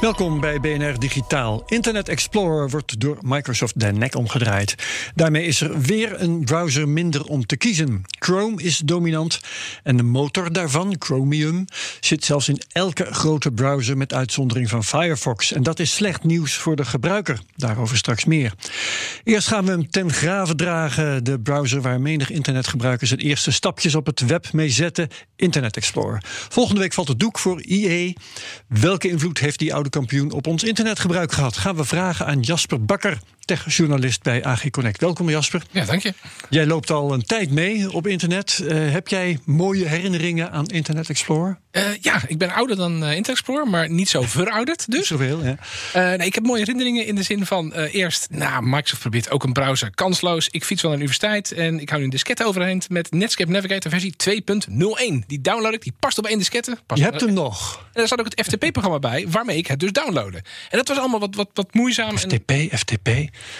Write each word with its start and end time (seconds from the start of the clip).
Welkom 0.00 0.40
bij 0.40 0.60
BNR 0.60 0.98
Digitaal. 0.98 1.62
Internet 1.66 2.08
Explorer 2.08 2.70
wordt 2.70 3.00
door 3.00 3.18
Microsoft 3.20 3.80
de 3.80 3.92
nek 3.92 4.14
omgedraaid. 4.14 4.74
Daarmee 5.14 5.44
is 5.44 5.60
er 5.60 5.80
weer 5.80 6.20
een 6.20 6.44
browser 6.44 6.88
minder 6.88 7.24
om 7.24 7.46
te 7.46 7.56
kiezen. 7.56 8.02
Chrome 8.18 8.62
is 8.62 8.78
dominant 8.78 9.40
en 9.82 9.96
de 9.96 10.02
motor 10.02 10.52
daarvan, 10.52 10.96
Chromium, 10.98 11.64
zit 12.00 12.24
zelfs 12.24 12.48
in 12.48 12.60
elke 12.68 13.06
grote 13.10 13.52
browser 13.52 13.96
met 13.96 14.14
uitzondering 14.14 14.68
van 14.68 14.84
Firefox. 14.84 15.52
En 15.52 15.62
dat 15.62 15.78
is 15.78 15.94
slecht 15.94 16.24
nieuws 16.24 16.54
voor 16.54 16.76
de 16.76 16.84
gebruiker. 16.84 17.40
Daarover 17.54 17.96
straks 17.96 18.24
meer. 18.24 18.52
Eerst 19.24 19.48
gaan 19.48 19.64
we 19.64 19.70
hem 19.70 19.90
ten 19.90 20.12
grave 20.12 20.54
dragen, 20.54 21.24
de 21.24 21.40
browser 21.40 21.80
waar 21.80 22.00
menig 22.00 22.30
internetgebruikers 22.30 23.10
het 23.10 23.20
eerste 23.20 23.52
stapjes 23.52 23.94
op 23.94 24.06
het 24.06 24.20
web 24.20 24.52
mee 24.52 24.70
zetten, 24.70 25.08
Internet 25.36 25.76
Explorer. 25.76 26.22
Volgende 26.48 26.80
week 26.80 26.92
valt 26.92 27.08
het 27.08 27.20
doek 27.20 27.38
voor 27.38 27.62
IE. 27.62 28.16
Welke 28.68 29.08
invloed 29.08 29.38
heeft 29.38 29.58
die 29.58 29.74
oude 29.74 29.85
kampioen 29.88 30.32
op 30.32 30.46
ons 30.46 30.64
internetgebruik 30.64 31.32
gehad? 31.32 31.56
Gaan 31.56 31.76
we 31.76 31.84
vragen 31.84 32.26
aan 32.26 32.40
Jasper 32.40 32.84
Bakker, 32.84 33.18
techjournalist 33.46 34.22
bij 34.22 34.44
AG 34.44 34.70
Connect. 34.70 35.00
Welkom 35.00 35.30
Jasper. 35.30 35.62
Ja, 35.70 35.84
dank 35.84 36.02
je. 36.02 36.14
Jij 36.50 36.66
loopt 36.66 36.90
al 36.90 37.12
een 37.12 37.22
tijd 37.22 37.50
mee 37.50 37.92
op 37.92 38.06
internet. 38.06 38.60
Uh, 38.62 38.92
heb 38.92 39.08
jij 39.08 39.38
mooie 39.44 39.88
herinneringen 39.88 40.50
aan 40.50 40.66
Internet 40.66 41.08
Explorer? 41.08 41.58
Uh, 41.72 41.82
ja, 42.00 42.20
ik 42.26 42.38
ben 42.38 42.50
ouder 42.50 42.76
dan 42.76 42.92
uh, 42.92 42.98
Internet 42.98 43.28
Explorer, 43.28 43.68
maar 43.68 43.90
niet 43.90 44.08
zo 44.08 44.22
verouderd 44.22 44.90
dus. 44.90 45.06
Zoveel, 45.06 45.44
ja. 45.44 45.56
nee, 46.16 46.26
ik 46.26 46.34
heb 46.34 46.44
mooie 46.44 46.58
herinneringen 46.58 47.06
in 47.06 47.14
de 47.14 47.22
zin 47.22 47.46
van 47.46 47.72
eerst, 47.72 48.26
nou, 48.30 48.62
Microsoft 48.62 49.00
probeert 49.00 49.30
ook 49.30 49.44
een 49.44 49.52
browser 49.52 49.90
kansloos. 49.94 50.48
Ik 50.48 50.64
fiets 50.64 50.82
wel 50.82 50.90
naar 50.90 51.00
de 51.00 51.06
universiteit 51.06 51.52
en 51.52 51.80
ik 51.80 51.88
hou 51.88 51.98
nu 51.98 52.04
een 52.04 52.12
diskette 52.12 52.44
overheen 52.44 52.82
met 52.88 53.10
Netscape 53.10 53.50
Navigator 53.50 53.90
versie 53.90 54.14
2.01. 55.20 55.26
Die 55.26 55.40
download 55.40 55.74
ik, 55.74 55.82
die 55.82 55.94
past 55.98 56.18
op 56.18 56.26
één 56.26 56.38
diskette. 56.38 56.76
Past 56.86 57.00
Je 57.00 57.06
hebt 57.06 57.20
hem 57.20 57.32
nog. 57.32 57.76
En 57.76 57.82
daar 57.92 58.08
zat 58.08 58.18
ook 58.18 58.28
het 58.34 58.46
FTP-programma 58.46 58.98
bij, 58.98 59.26
waarmee 59.28 59.56
ik 59.56 59.66
het 59.66 59.80
dus 59.80 59.92
downloaden. 59.92 60.42
En 60.70 60.78
dat 60.78 60.88
was 60.88 60.98
allemaal 60.98 61.20
wat, 61.20 61.34
wat, 61.34 61.50
wat 61.54 61.74
moeizaam. 61.74 62.18
FTP, 62.18 62.50
en... 62.50 62.78
FTP. 62.78 63.08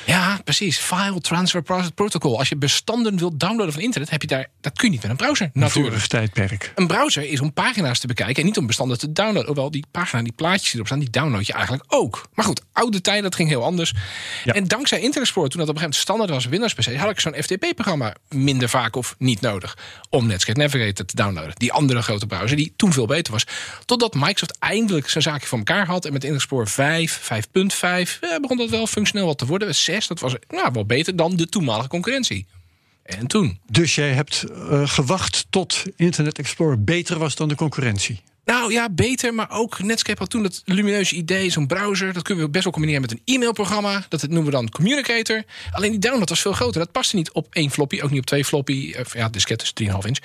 Ja, 0.05 0.41
precies. 0.44 0.78
File 0.78 1.20
Transfer 1.20 1.62
Protocol. 1.94 2.38
Als 2.38 2.48
je 2.48 2.56
bestanden 2.56 3.19
wilt 3.19 3.41
downloaden 3.41 3.72
van 3.72 3.82
internet, 3.82 4.10
heb 4.10 4.22
je 4.22 4.28
daar, 4.28 4.46
dat 4.60 4.72
kun 4.72 4.84
je 4.84 4.91
niet 4.91 5.02
met 5.02 5.10
een 5.10 5.16
browser. 5.16 5.50
Natuurlijk. 5.52 5.94
Vorig 5.94 6.06
tijdperk. 6.06 6.72
Een 6.74 6.86
browser 6.86 7.28
is 7.28 7.41
om 7.41 7.52
pagina's 7.52 7.98
te 7.98 8.06
bekijken 8.06 8.36
en 8.36 8.44
niet 8.44 8.58
om 8.58 8.66
bestanden 8.66 8.98
te 8.98 9.12
downloaden. 9.12 9.47
Hoewel 9.47 9.70
die 9.70 9.84
pagina, 9.91 10.22
die 10.22 10.32
plaatjes 10.32 10.62
die 10.62 10.74
erop 10.74 10.86
staan, 10.86 10.98
die 10.98 11.10
download 11.10 11.47
je 11.47 11.52
eigenlijk 11.52 11.84
ook. 11.88 12.28
Maar 12.34 12.44
goed, 12.44 12.60
oude 12.72 13.00
tijden, 13.00 13.22
dat 13.22 13.34
ging 13.34 13.48
heel 13.48 13.64
anders. 13.64 13.92
Ja. 14.44 14.52
En 14.52 14.64
dankzij 14.64 14.98
Internet 14.98 15.22
Explorer, 15.22 15.50
toen 15.50 15.60
dat 15.60 15.69
op 15.69 15.74
een 15.74 15.80
gegeven 15.80 16.06
moment 16.06 16.28
standaard 16.28 16.30
was 16.30 16.47
Windows 16.47 16.74
PC, 16.74 17.00
had 17.00 17.10
ik 17.10 17.20
zo'n 17.20 17.34
FTP-programma 17.43 18.14
minder 18.28 18.69
vaak 18.69 18.97
of 18.97 19.14
niet 19.19 19.41
nodig 19.41 19.76
om 20.10 20.26
Netscape 20.26 20.58
Navigator 20.58 21.06
te 21.06 21.16
downloaden. 21.16 21.54
Die 21.56 21.72
andere 21.72 22.03
grote 22.03 22.26
browser, 22.26 22.56
die 22.56 22.72
toen 22.76 22.93
veel 22.93 23.06
beter 23.06 23.32
was. 23.32 23.47
Totdat 23.84 24.14
Microsoft 24.14 24.56
eindelijk 24.58 25.08
zijn 25.08 25.22
zaakje 25.22 25.47
voor 25.47 25.58
elkaar 25.58 25.87
had 25.87 26.04
en 26.04 26.12
met 26.12 26.25
Internet 26.25 26.34
Explorer 26.37 26.69
5, 26.69 27.31
5.5 27.32 28.20
eh, 28.20 28.38
begon 28.41 28.56
dat 28.56 28.70
wel 28.70 28.87
functioneel 28.87 29.26
wat 29.26 29.38
te 29.38 29.47
worden. 29.47 29.66
6, 29.75 30.06
dat 30.06 30.21
was 30.21 30.34
nou, 30.49 30.72
wel 30.72 30.87
beter 30.87 31.16
dan 31.16 31.37
de 31.37 31.49
toenmalige 31.49 31.88
concurrentie. 31.88 32.47
En 33.03 33.27
toen. 33.27 33.60
Dus 33.71 33.94
jij 33.94 34.12
hebt 34.12 34.44
uh, 34.50 34.88
gewacht 34.88 35.47
tot 35.50 35.82
Internet 35.97 36.38
Explorer 36.38 36.84
beter 36.84 37.19
was 37.19 37.34
dan 37.34 37.49
de 37.49 37.54
concurrentie? 37.54 38.21
Nou 38.46 38.72
ja, 38.72 38.88
beter, 38.90 39.34
maar 39.34 39.50
ook 39.50 39.82
Netscape 39.82 40.18
had 40.18 40.30
toen 40.30 40.42
dat 40.42 40.62
lumineuze 40.64 41.14
idee, 41.14 41.50
zo'n 41.50 41.66
browser. 41.66 42.12
Dat 42.12 42.22
kunnen 42.22 42.44
we 42.44 42.50
best 42.50 42.64
wel 42.64 42.72
combineren 42.72 43.02
met 43.02 43.12
een 43.12 43.20
e-mailprogramma. 43.24 44.04
Dat 44.08 44.22
noemen 44.22 44.44
we 44.44 44.50
dan 44.50 44.68
Communicator. 44.68 45.44
Alleen 45.70 45.90
die 45.90 46.00
download 46.00 46.28
was 46.28 46.40
veel 46.40 46.52
groter. 46.52 46.80
Dat 46.80 46.92
paste 46.92 47.16
niet 47.16 47.30
op 47.32 47.46
één 47.50 47.70
floppy, 47.70 48.00
ook 48.00 48.10
niet 48.10 48.18
op 48.18 48.26
twee 48.26 48.44
floppy. 48.44 48.94
Ja, 49.12 49.28
disket 49.28 49.62
is 49.62 49.72
3,5 49.82 49.86
inch. 49.86 50.18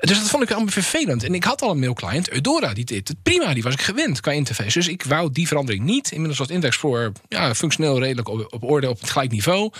Dus 0.00 0.18
dat 0.18 0.28
vond 0.30 0.42
ik 0.42 0.50
allemaal 0.50 0.72
vervelend. 0.72 1.24
En 1.24 1.34
ik 1.34 1.44
had 1.44 1.62
al 1.62 1.70
een 1.70 1.78
mailclient, 1.78 2.30
Eudora, 2.30 2.74
die 2.74 2.84
deed 2.84 3.08
het 3.08 3.22
prima. 3.22 3.54
Die 3.54 3.62
was 3.62 3.72
ik 3.72 3.80
gewend 3.80 4.20
qua 4.20 4.32
interface. 4.32 4.78
Dus 4.78 4.88
ik 4.88 5.02
wou 5.02 5.32
die 5.32 5.46
verandering 5.46 5.84
niet. 5.84 6.10
Inmiddels 6.10 6.38
was 6.38 6.48
Internet 6.48 6.72
Explorer 6.72 7.12
ja, 7.28 7.54
functioneel 7.54 7.98
redelijk 7.98 8.28
op, 8.28 8.46
op 8.50 8.62
orde, 8.62 8.88
op 8.88 9.00
het 9.00 9.10
gelijk 9.10 9.30
niveau. 9.30 9.72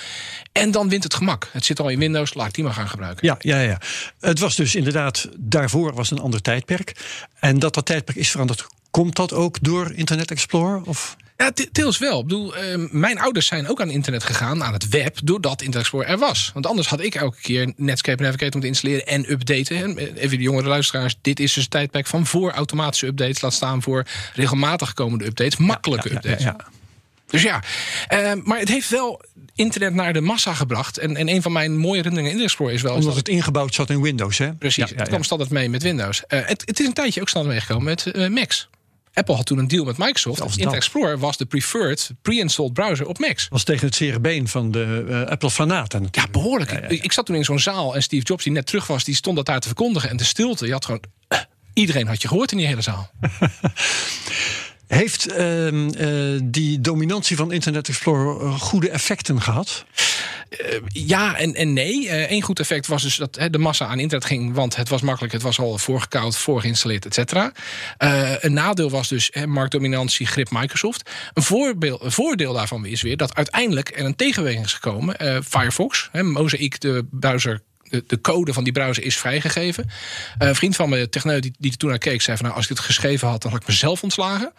En 0.52 0.70
dan 0.70 0.88
wint 0.88 1.02
het 1.02 1.14
gemak. 1.14 1.48
Het 1.52 1.64
zit 1.64 1.80
al 1.80 1.88
in 1.88 1.98
Windows, 1.98 2.34
laat 2.34 2.48
ik 2.48 2.54
die 2.54 2.64
maar 2.64 2.72
gaan 2.72 2.88
gebruiken. 2.88 3.26
Ja, 3.26 3.36
ja, 3.38 3.60
ja. 3.60 3.80
Het 4.20 4.38
was 4.38 4.56
dus 4.56 4.74
inderdaad, 4.74 5.28
daarvoor 5.36 5.94
was 5.94 6.10
een 6.10 6.20
ander 6.20 6.42
tijdperk. 6.42 6.96
En 7.40 7.58
dat 7.58 7.74
dat 7.74 7.85
tijdperk 7.86 8.18
is 8.18 8.30
veranderd. 8.30 8.66
Komt 8.90 9.16
dat 9.16 9.32
ook 9.32 9.56
door 9.60 9.92
Internet 9.94 10.30
Explorer? 10.30 10.82
Of? 10.84 11.16
Ja, 11.36 11.50
deels 11.72 11.98
wel. 11.98 12.18
Ik 12.18 12.26
bedoel, 12.26 12.56
uh, 12.56 12.88
mijn 12.90 13.18
ouders 13.18 13.46
zijn 13.46 13.68
ook 13.68 13.80
aan 13.80 13.90
internet 13.90 14.24
gegaan, 14.24 14.64
aan 14.64 14.72
het 14.72 14.88
web, 14.88 15.18
doordat 15.24 15.62
Internet 15.62 15.80
Explorer 15.80 16.08
er 16.08 16.18
was. 16.18 16.50
Want 16.54 16.66
anders 16.66 16.88
had 16.88 17.00
ik 17.00 17.14
elke 17.14 17.40
keer 17.40 17.72
Netscape 17.76 18.22
Navigator 18.22 18.50
moeten 18.52 18.70
installeren 18.70 19.06
en 19.06 19.30
updaten. 19.30 19.76
En 19.76 19.98
even 19.98 20.36
de 20.36 20.42
jongere 20.42 20.68
luisteraars, 20.68 21.16
dit 21.20 21.40
is 21.40 21.52
dus 21.52 21.62
een 21.62 21.68
tijdperk 21.68 22.06
van 22.06 22.26
voor 22.26 22.50
automatische 22.50 23.06
updates, 23.06 23.40
laat 23.40 23.52
staan 23.52 23.82
voor 23.82 24.06
regelmatig 24.34 24.92
komende 24.92 25.24
updates, 25.24 25.56
makkelijke 25.56 26.08
ja, 26.08 26.14
ja, 26.14 26.20
updates. 26.20 26.44
Ja, 26.44 26.56
dus 27.26 27.42
ja, 27.42 27.62
uh, 28.12 28.44
maar 28.44 28.58
het 28.58 28.68
heeft 28.68 28.88
wel 28.88 29.24
internet 29.56 29.94
naar 29.94 30.12
de 30.12 30.20
massa 30.20 30.54
gebracht. 30.54 30.98
En, 30.98 31.16
en 31.16 31.28
een 31.28 31.42
van 31.42 31.52
mijn 31.52 31.76
mooie 31.76 31.96
herinneringen 31.96 32.30
in 32.30 32.40
Internet 32.40 32.50
Explorer 32.50 32.74
is 32.74 32.82
wel... 32.82 32.94
Omdat 32.94 33.16
het 33.16 33.28
ingebouwd 33.28 33.74
zat 33.74 33.90
in 33.90 34.02
Windows, 34.02 34.38
hè? 34.38 34.54
Precies, 34.54 34.92
het 34.94 35.08
kwam 35.08 35.22
standaard 35.22 35.50
mee 35.50 35.68
met 35.68 35.82
Windows. 35.82 36.22
Uh, 36.28 36.40
het, 36.46 36.62
het, 36.64 36.80
is 36.80 36.86
een 36.86 36.92
tijdje 36.92 37.20
ook 37.20 37.28
standaard 37.28 37.54
meegekomen 37.54 37.84
met 37.84 38.06
uh, 38.12 38.28
Macs. 38.28 38.68
Apple 39.12 39.34
had 39.34 39.46
toen 39.46 39.58
een 39.58 39.68
deal 39.68 39.84
met 39.84 39.98
Microsoft. 39.98 40.40
Internet 40.40 40.74
Explorer 40.74 41.18
was 41.18 41.36
de 41.36 41.46
preferred 41.46 42.10
pre-installed 42.22 42.72
browser 42.72 43.06
op 43.06 43.18
Macs. 43.18 43.46
Was 43.48 43.64
tegen 43.64 43.86
het 43.86 43.94
zere 43.94 44.20
been 44.20 44.48
van 44.48 44.70
de 44.70 45.04
uh, 45.08 45.22
Apple-fanaten. 45.22 46.08
Ja, 46.10 46.26
behoorlijk. 46.30 46.70
Ja, 46.70 46.76
ja, 46.76 46.90
ja. 46.90 47.02
Ik 47.02 47.12
zat 47.12 47.26
toen 47.26 47.36
in 47.36 47.44
zo'n 47.44 47.58
zaal 47.58 47.94
en 47.94 48.02
Steve 48.02 48.24
Jobs, 48.24 48.44
die 48.44 48.52
net 48.52 48.66
terug 48.66 48.86
was, 48.86 49.04
die 49.04 49.14
stond 49.14 49.36
dat 49.36 49.46
daar 49.46 49.60
te 49.60 49.66
verkondigen. 49.66 50.10
En 50.10 50.16
de 50.16 50.24
stilte, 50.24 50.66
je 50.66 50.72
had 50.72 50.84
gewoon... 50.84 51.02
iedereen 51.72 52.06
had 52.06 52.22
je 52.22 52.28
gehoord 52.28 52.52
in 52.52 52.58
die 52.58 52.66
hele 52.66 52.82
zaal. 52.82 53.10
Heeft 54.86 55.32
uh, 55.32 55.72
uh, 55.72 56.40
die 56.44 56.80
dominantie 56.80 57.36
van 57.36 57.52
Internet 57.52 57.88
Explorer 57.88 58.42
uh, 58.42 58.60
goede 58.60 58.90
effecten 58.90 59.42
gehad? 59.42 59.84
Uh, 60.50 60.78
ja 60.88 61.36
en, 61.36 61.54
en 61.54 61.72
nee. 61.72 62.30
Eén 62.30 62.42
goed 62.42 62.60
effect 62.60 62.86
was 62.86 63.02
dus 63.02 63.16
dat 63.16 63.38
de 63.50 63.58
massa 63.58 63.86
aan 63.86 63.98
internet 63.98 64.26
ging, 64.26 64.54
want 64.54 64.76
het 64.76 64.88
was 64.88 65.00
makkelijk, 65.00 65.32
het 65.32 65.42
was 65.42 65.58
al 65.58 65.78
voorgekoud, 65.78 66.36
voorgeïnstalleerd, 66.36 67.06
et 67.06 67.14
cetera. 67.14 67.52
een 68.40 68.52
nadeel 68.52 68.90
was 68.90 69.08
dus 69.08 69.30
he, 69.32 69.46
marktdominantie, 69.46 70.26
grip 70.26 70.50
Microsoft. 70.50 71.10
Een, 71.34 71.42
voorbeeld, 71.42 72.02
voordeel 72.04 72.52
daarvan 72.52 72.86
is 72.86 73.02
weer 73.02 73.16
dat 73.16 73.34
uiteindelijk 73.34 73.98
er 73.98 74.04
een 74.04 74.16
tegenbeweging 74.16 74.64
is 74.64 74.72
gekomen. 74.72 75.44
Firefox, 75.44 76.08
he, 76.12 76.22
Mosaic, 76.22 76.80
de 76.80 77.06
browser 77.10 77.60
de, 77.88 78.04
de, 78.06 78.20
code 78.20 78.52
van 78.52 78.64
die 78.64 78.72
browser 78.72 79.04
is 79.04 79.16
vrijgegeven. 79.16 79.84
Uh, 79.86 80.48
een 80.48 80.54
vriend 80.54 80.76
van 80.76 80.88
me, 80.88 81.08
techneut, 81.08 81.42
die, 81.42 81.54
die 81.58 81.70
er 81.70 81.76
toen 81.76 81.90
naar 81.90 81.98
keek, 81.98 82.22
zei 82.22 82.36
van 82.36 82.46
nou, 82.46 82.56
als 82.56 82.70
ik 82.70 82.76
het 82.76 82.86
geschreven 82.86 83.28
had, 83.28 83.42
dan 83.42 83.50
had 83.50 83.60
ik 83.60 83.66
mezelf 83.66 84.02
ontslagen. 84.02 84.52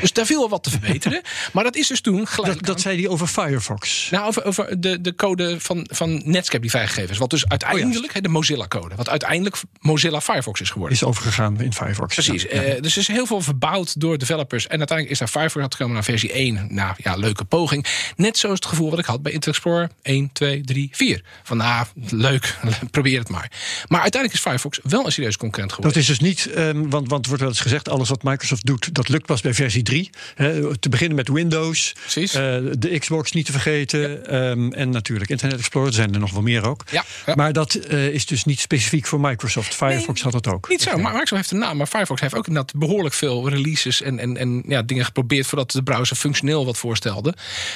Dus 0.00 0.12
daar 0.12 0.26
viel 0.26 0.38
wel 0.38 0.48
wat 0.48 0.62
te 0.62 0.70
verbeteren. 0.70 1.22
maar 1.52 1.64
dat 1.64 1.76
is 1.76 1.86
dus 1.86 2.00
toen 2.00 2.26
gelijk. 2.26 2.54
Dat, 2.54 2.66
dat 2.66 2.80
zei 2.80 3.00
hij 3.00 3.08
over 3.08 3.26
Firefox. 3.26 4.08
Nou, 4.10 4.26
over, 4.26 4.44
over 4.44 4.80
de, 4.80 5.00
de 5.00 5.14
code 5.14 5.60
van, 5.60 5.86
van 5.90 6.22
Netscape 6.24 6.60
die 6.60 6.70
vrijgegeven 6.70 7.10
is. 7.10 7.18
Wat 7.18 7.30
dus 7.30 7.48
uiteindelijk, 7.48 8.16
oh, 8.16 8.22
de 8.22 8.28
Mozilla-code, 8.28 8.94
wat 8.94 9.08
uiteindelijk 9.08 9.56
Mozilla 9.80 10.20
Firefox 10.20 10.60
is 10.60 10.70
geworden. 10.70 10.96
Is 10.96 11.04
overgegaan 11.04 11.60
in 11.60 11.72
Firefox. 11.72 12.14
Precies. 12.14 12.42
Ja. 12.42 12.64
Uh, 12.64 12.80
dus 12.80 12.92
er 12.92 13.00
is 13.00 13.08
heel 13.08 13.26
veel 13.26 13.40
verbouwd 13.40 14.00
door 14.00 14.18
developers. 14.18 14.66
En 14.66 14.78
uiteindelijk 14.78 15.10
is 15.10 15.18
daar 15.18 15.28
Firefox 15.28 15.62
uitgekomen 15.62 15.94
naar 15.94 16.04
versie 16.04 16.32
1. 16.32 16.66
Nou 16.68 16.94
ja, 16.96 17.14
leuke 17.14 17.44
poging. 17.44 17.86
Net 18.16 18.38
zoals 18.38 18.54
het 18.54 18.66
gevoel 18.66 18.90
wat 18.90 18.98
ik 18.98 19.04
had 19.04 19.22
bij 19.22 19.32
Internet 19.32 19.56
Explorer 19.56 19.90
1, 20.02 20.32
2, 20.32 20.60
3, 20.60 20.88
4. 20.92 21.22
Van 21.42 21.56
nou, 21.56 21.86
leuk, 21.94 22.56
probeer 22.90 23.18
het 23.18 23.28
maar. 23.28 23.50
Maar 23.88 24.00
uiteindelijk 24.00 24.40
is 24.42 24.46
Firefox 24.46 24.80
wel 24.82 25.06
een 25.06 25.12
serieus 25.12 25.36
concurrent 25.36 25.72
geworden. 25.72 25.94
Dat 25.94 26.08
is 26.08 26.18
dus 26.18 26.28
niet, 26.28 26.50
um, 26.56 26.90
want, 26.90 27.08
want 27.08 27.26
wordt 27.26 27.40
wel 27.40 27.50
eens 27.50 27.60
gezegd, 27.60 27.88
alles 27.88 28.08
wat 28.08 28.22
Microsoft 28.22 28.66
doet, 28.66 28.94
dat 28.94 29.08
lukt 29.08 29.26
pas 29.26 29.40
bij 29.40 29.54
versie 29.54 29.82
3. 29.82 30.10
He, 30.34 30.78
te 30.78 30.88
beginnen 30.88 31.16
met 31.16 31.28
Windows, 31.28 31.94
uh, 32.16 32.32
de 32.78 32.96
Xbox 32.98 33.32
niet 33.32 33.46
te 33.46 33.52
vergeten 33.52 34.00
ja. 34.00 34.50
um, 34.50 34.72
en 34.72 34.90
natuurlijk 34.90 35.30
Internet 35.30 35.58
Explorer, 35.58 35.88
er 35.88 35.94
zijn 35.94 36.14
er 36.14 36.20
nog 36.20 36.32
wel 36.32 36.42
meer 36.42 36.66
ook. 36.66 36.84
Ja, 36.90 37.04
ja. 37.26 37.34
Maar 37.34 37.52
dat 37.52 37.78
uh, 37.90 38.08
is 38.08 38.26
dus 38.26 38.44
niet 38.44 38.60
specifiek 38.60 39.06
voor 39.06 39.20
Microsoft. 39.20 39.74
Firefox 39.74 40.22
nee, 40.22 40.32
had 40.32 40.42
dat 40.42 40.54
ook. 40.54 40.68
Niet 40.68 40.82
zo, 40.82 40.90
maar 40.90 41.12
Microsoft 41.12 41.30
heeft 41.30 41.50
een 41.50 41.58
naam, 41.58 41.76
maar 41.76 41.86
Firefox 41.86 42.20
heeft 42.20 42.34
ook 42.34 42.46
inderdaad 42.46 42.74
behoorlijk 42.74 43.14
veel 43.14 43.48
releases 43.48 44.02
en, 44.02 44.18
en, 44.18 44.36
en 44.36 44.62
ja, 44.66 44.82
dingen 44.82 45.04
geprobeerd 45.04 45.46
voordat 45.46 45.70
de 45.70 45.82
browser 45.82 46.16
functioneel 46.16 46.64
wat 46.64 46.78
voorstelde. 46.78 47.34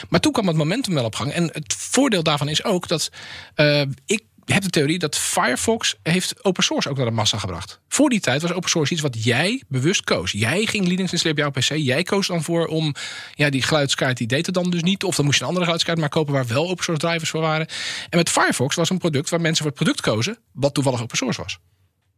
Maar 0.09 0.21
toen 0.21 0.33
kwam 0.33 0.47
het 0.47 0.57
momentum 0.57 0.95
wel 0.95 1.05
op 1.05 1.15
gang. 1.15 1.33
En 1.33 1.51
het 1.53 1.75
voordeel 1.79 2.23
daarvan 2.23 2.49
is 2.49 2.65
ook 2.65 2.89
dat 2.89 3.11
uh, 3.57 3.83
ik 4.07 4.23
heb 4.53 4.63
de 4.63 4.71
theorie 4.71 4.99
dat 4.99 5.17
Firefox 5.17 5.97
heeft 6.03 6.45
open 6.45 6.65
source 6.65 6.89
ook 6.89 6.97
naar 6.97 7.07
de 7.07 7.13
massa 7.13 7.39
gebracht. 7.39 7.81
Voor 7.89 8.09
die 8.09 8.21
tijd 8.21 8.43
was 8.43 8.53
open 8.53 8.71
source 8.71 8.93
iets 8.93 9.03
wat 9.03 9.25
jij 9.25 9.63
bewust 9.69 10.05
koos. 10.05 10.33
Jij 10.33 10.67
ging 10.67 10.87
Linux 10.87 11.13
installeren 11.13 11.47
op 11.47 11.55
jouw 11.55 11.79
PC. 11.79 11.85
Jij 11.85 12.03
koos 12.03 12.27
dan 12.27 12.43
voor 12.43 12.67
om 12.67 12.95
ja, 13.35 13.51
die 13.51 13.63
geluidskaart, 13.63 14.17
die 14.17 14.27
deed 14.27 14.47
het 14.47 14.55
dan 14.55 14.71
dus 14.71 14.83
niet. 14.83 15.05
Of 15.05 15.17
dan 15.17 15.25
moest 15.25 15.37
je 15.37 15.43
een 15.43 15.49
andere 15.49 15.65
geluidskaart 15.65 15.99
maar 15.99 16.09
kopen 16.09 16.33
waar 16.33 16.47
wel 16.47 16.69
open 16.69 16.85
source 16.85 17.07
drivers 17.07 17.31
voor 17.31 17.41
waren. 17.41 17.67
En 18.09 18.19
met 18.19 18.31
Firefox 18.31 18.77
was 18.77 18.91
een 18.91 18.99
product 18.99 19.31
waar 19.31 19.41
mensen 19.41 19.63
voor 19.63 19.73
het 19.73 19.83
product 19.83 20.01
kozen, 20.01 20.39
wat 20.53 20.75
toevallig 20.75 21.03
open 21.03 21.17
source 21.17 21.43
was. 21.43 21.59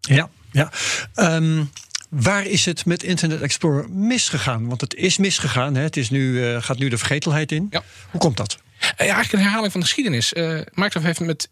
Ja, 0.00 0.28
ja. 0.52 0.72
Um, 1.14 1.70
Waar 2.08 2.46
is 2.46 2.64
het 2.64 2.84
met 2.84 3.02
Internet 3.02 3.40
Explorer 3.40 3.90
misgegaan? 3.90 4.68
Want 4.68 4.80
het 4.80 4.94
is 4.94 5.16
misgegaan. 5.16 5.74
Hè? 5.74 5.82
Het 5.82 5.96
is 5.96 6.10
nu, 6.10 6.32
uh, 6.32 6.62
gaat 6.62 6.78
nu 6.78 6.88
de 6.88 6.98
vergetelheid 6.98 7.52
in. 7.52 7.66
Ja. 7.70 7.82
Hoe 8.10 8.20
komt 8.20 8.36
dat? 8.36 8.58
Ja, 8.80 8.94
eigenlijk 8.96 9.32
een 9.32 9.38
herhaling 9.38 9.72
van 9.72 9.80
de 9.80 9.86
geschiedenis. 9.86 10.32
Uh, 10.32 10.60
Microsoft 10.72 11.04
heeft 11.04 11.20
met, 11.20 11.50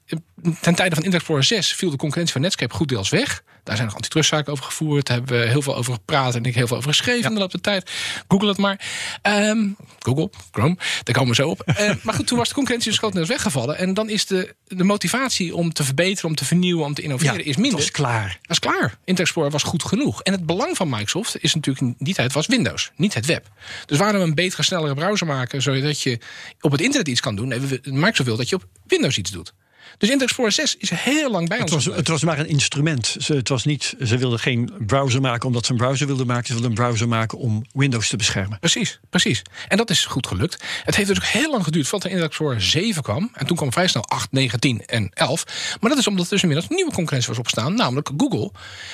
ten 0.61 0.75
tijde 0.75 0.95
van 0.95 1.05
Internet 1.05 1.15
Explorer 1.15 1.45
6 1.45 1.73
viel 1.73 1.91
de 1.91 1.97
concurrentie 1.97 2.33
van 2.33 2.43
Netscape 2.43 2.75
goed 2.75 2.89
deels 2.89 3.09
weg. 3.09 3.43
Daar 3.65 3.77
zijn 3.77 3.87
nog 3.89 3.97
antitrustzaken 3.97 4.53
over 4.53 4.65
gevoerd. 4.65 5.07
Daar 5.07 5.17
hebben 5.17 5.41
we 5.41 5.47
heel 5.47 5.63
veel 5.63 5.77
over 5.77 5.93
gepraat 5.93 6.35
en 6.35 6.45
ik 6.45 6.55
heel 6.55 6.67
veel 6.67 6.77
over 6.77 6.89
geschreven 6.89 7.23
ja. 7.23 7.29
in 7.29 7.35
de 7.35 7.41
loop 7.41 7.51
der 7.51 7.61
tijd. 7.61 7.91
Google 8.29 8.49
het 8.49 8.59
maar. 8.59 8.81
Um, 9.23 9.77
Google, 9.99 10.31
Chrome, 10.53 10.77
daar 11.03 11.15
komen 11.15 11.29
we 11.29 11.35
zo 11.35 11.49
op. 11.49 11.63
uh, 11.67 11.91
maar 12.05 12.15
goed, 12.15 12.27
toen 12.27 12.39
was 12.39 12.49
de 12.49 12.55
concurrentie 12.55 12.91
dus 12.91 12.99
grotendeels 12.99 13.29
weggevallen. 13.29 13.79
En 13.79 13.95
dan 13.95 14.09
is 14.09 14.27
de, 14.27 14.55
de 14.67 14.85
motivatie 14.85 15.55
om 15.55 15.73
te 15.73 15.85
verbeteren, 15.85 16.31
om 16.31 16.37
te 16.37 16.45
vernieuwen, 16.45 16.85
om 16.85 16.95
te 16.95 17.03
innoveren, 17.03 17.39
ja, 17.39 17.45
is 17.45 17.57
minder. 17.57 17.73
Dat 17.73 17.81
is 17.81 17.91
klaar. 17.91 18.39
Dat 18.43 18.51
is 18.51 18.59
klaar. 18.59 18.83
Internet 18.83 19.19
Explorer 19.19 19.51
was 19.51 19.63
goed 19.63 19.83
genoeg. 19.83 20.23
En 20.23 20.33
het 20.33 20.47
belang 20.47 20.77
van 20.77 20.89
Microsoft 20.89 21.43
is 21.43 21.55
natuurlijk 21.55 21.87
in 21.87 21.95
die 21.99 22.15
tijd 22.15 22.33
was 22.33 22.47
Windows, 22.47 22.91
niet 22.97 23.15
het 23.15 23.27
web. 23.27 23.49
Dus 23.87 23.99
waarom 23.99 24.21
we 24.21 24.27
een 24.27 24.35
betere, 24.35 24.63
snellere 24.63 24.95
browser 24.95 25.27
maken, 25.27 25.63
zodat 25.63 26.01
je 26.01 26.19
op 26.61 26.71
het 26.71 26.81
internet 26.81 27.09
iets 27.09 27.21
kan 27.21 27.37
doen. 27.37 27.49
Microsoft 27.85 28.25
wil 28.25 28.37
dat 28.37 28.49
je 28.49 28.57
op 28.57 28.67
Windows 28.87 29.19
iets 29.19 29.31
doet. 29.31 29.53
Dus 29.99 30.09
Internet 30.11 30.23
Explorer 30.23 30.53
6 30.53 30.77
is 30.79 30.91
heel 30.91 31.31
lang 31.31 31.49
bij 31.49 31.59
het 31.59 31.73
ons. 31.73 31.87
Was, 31.87 31.97
het 31.97 32.09
was 32.09 32.23
maar 32.23 32.39
een 32.39 32.49
instrument. 32.49 33.17
Ze, 33.21 33.35
het 33.35 33.49
was 33.49 33.65
niet, 33.65 33.95
ze 34.05 34.19
wilden 34.19 34.39
geen 34.39 34.73
browser 34.87 35.21
maken 35.21 35.47
omdat 35.47 35.67
ze 35.67 35.73
een 35.73 35.79
browser 35.79 36.07
wilden 36.07 36.27
maken. 36.27 36.47
Ze 36.47 36.53
wilden 36.53 36.71
een 36.71 36.77
browser 36.77 37.09
maken 37.09 37.39
om 37.39 37.65
Windows 37.73 38.09
te 38.09 38.17
beschermen. 38.17 38.59
Precies, 38.59 39.01
precies. 39.11 39.43
En 39.69 39.77
dat 39.77 39.91
is 39.91 40.05
goed 40.05 40.27
gelukt. 40.27 40.53
Het 40.85 40.97
heeft 40.97 41.09
natuurlijk 41.09 41.37
heel 41.37 41.51
lang 41.51 41.65
geduurd 41.65 41.89
voordat 41.89 42.11
er 42.11 42.17
Internet 42.17 42.31
Explorer 42.31 42.63
7 42.63 43.03
kwam. 43.03 43.31
En 43.33 43.47
toen 43.47 43.57
kwam 43.57 43.73
vrij 43.73 43.87
snel 43.87 44.05
8, 44.05 44.33
9, 44.33 44.61
10 44.61 44.83
en 44.87 45.11
11. 45.15 45.45
Maar 45.81 45.91
dat 45.91 45.99
is 45.99 46.07
omdat 46.07 46.25
er 46.25 46.31
dus 46.31 46.43
inmiddels 46.43 46.69
nieuwe 46.69 46.93
concurrentie 46.93 47.29
was 47.29 47.39
opstaan. 47.39 47.75
Namelijk 47.75 48.11
Google. 48.17 48.51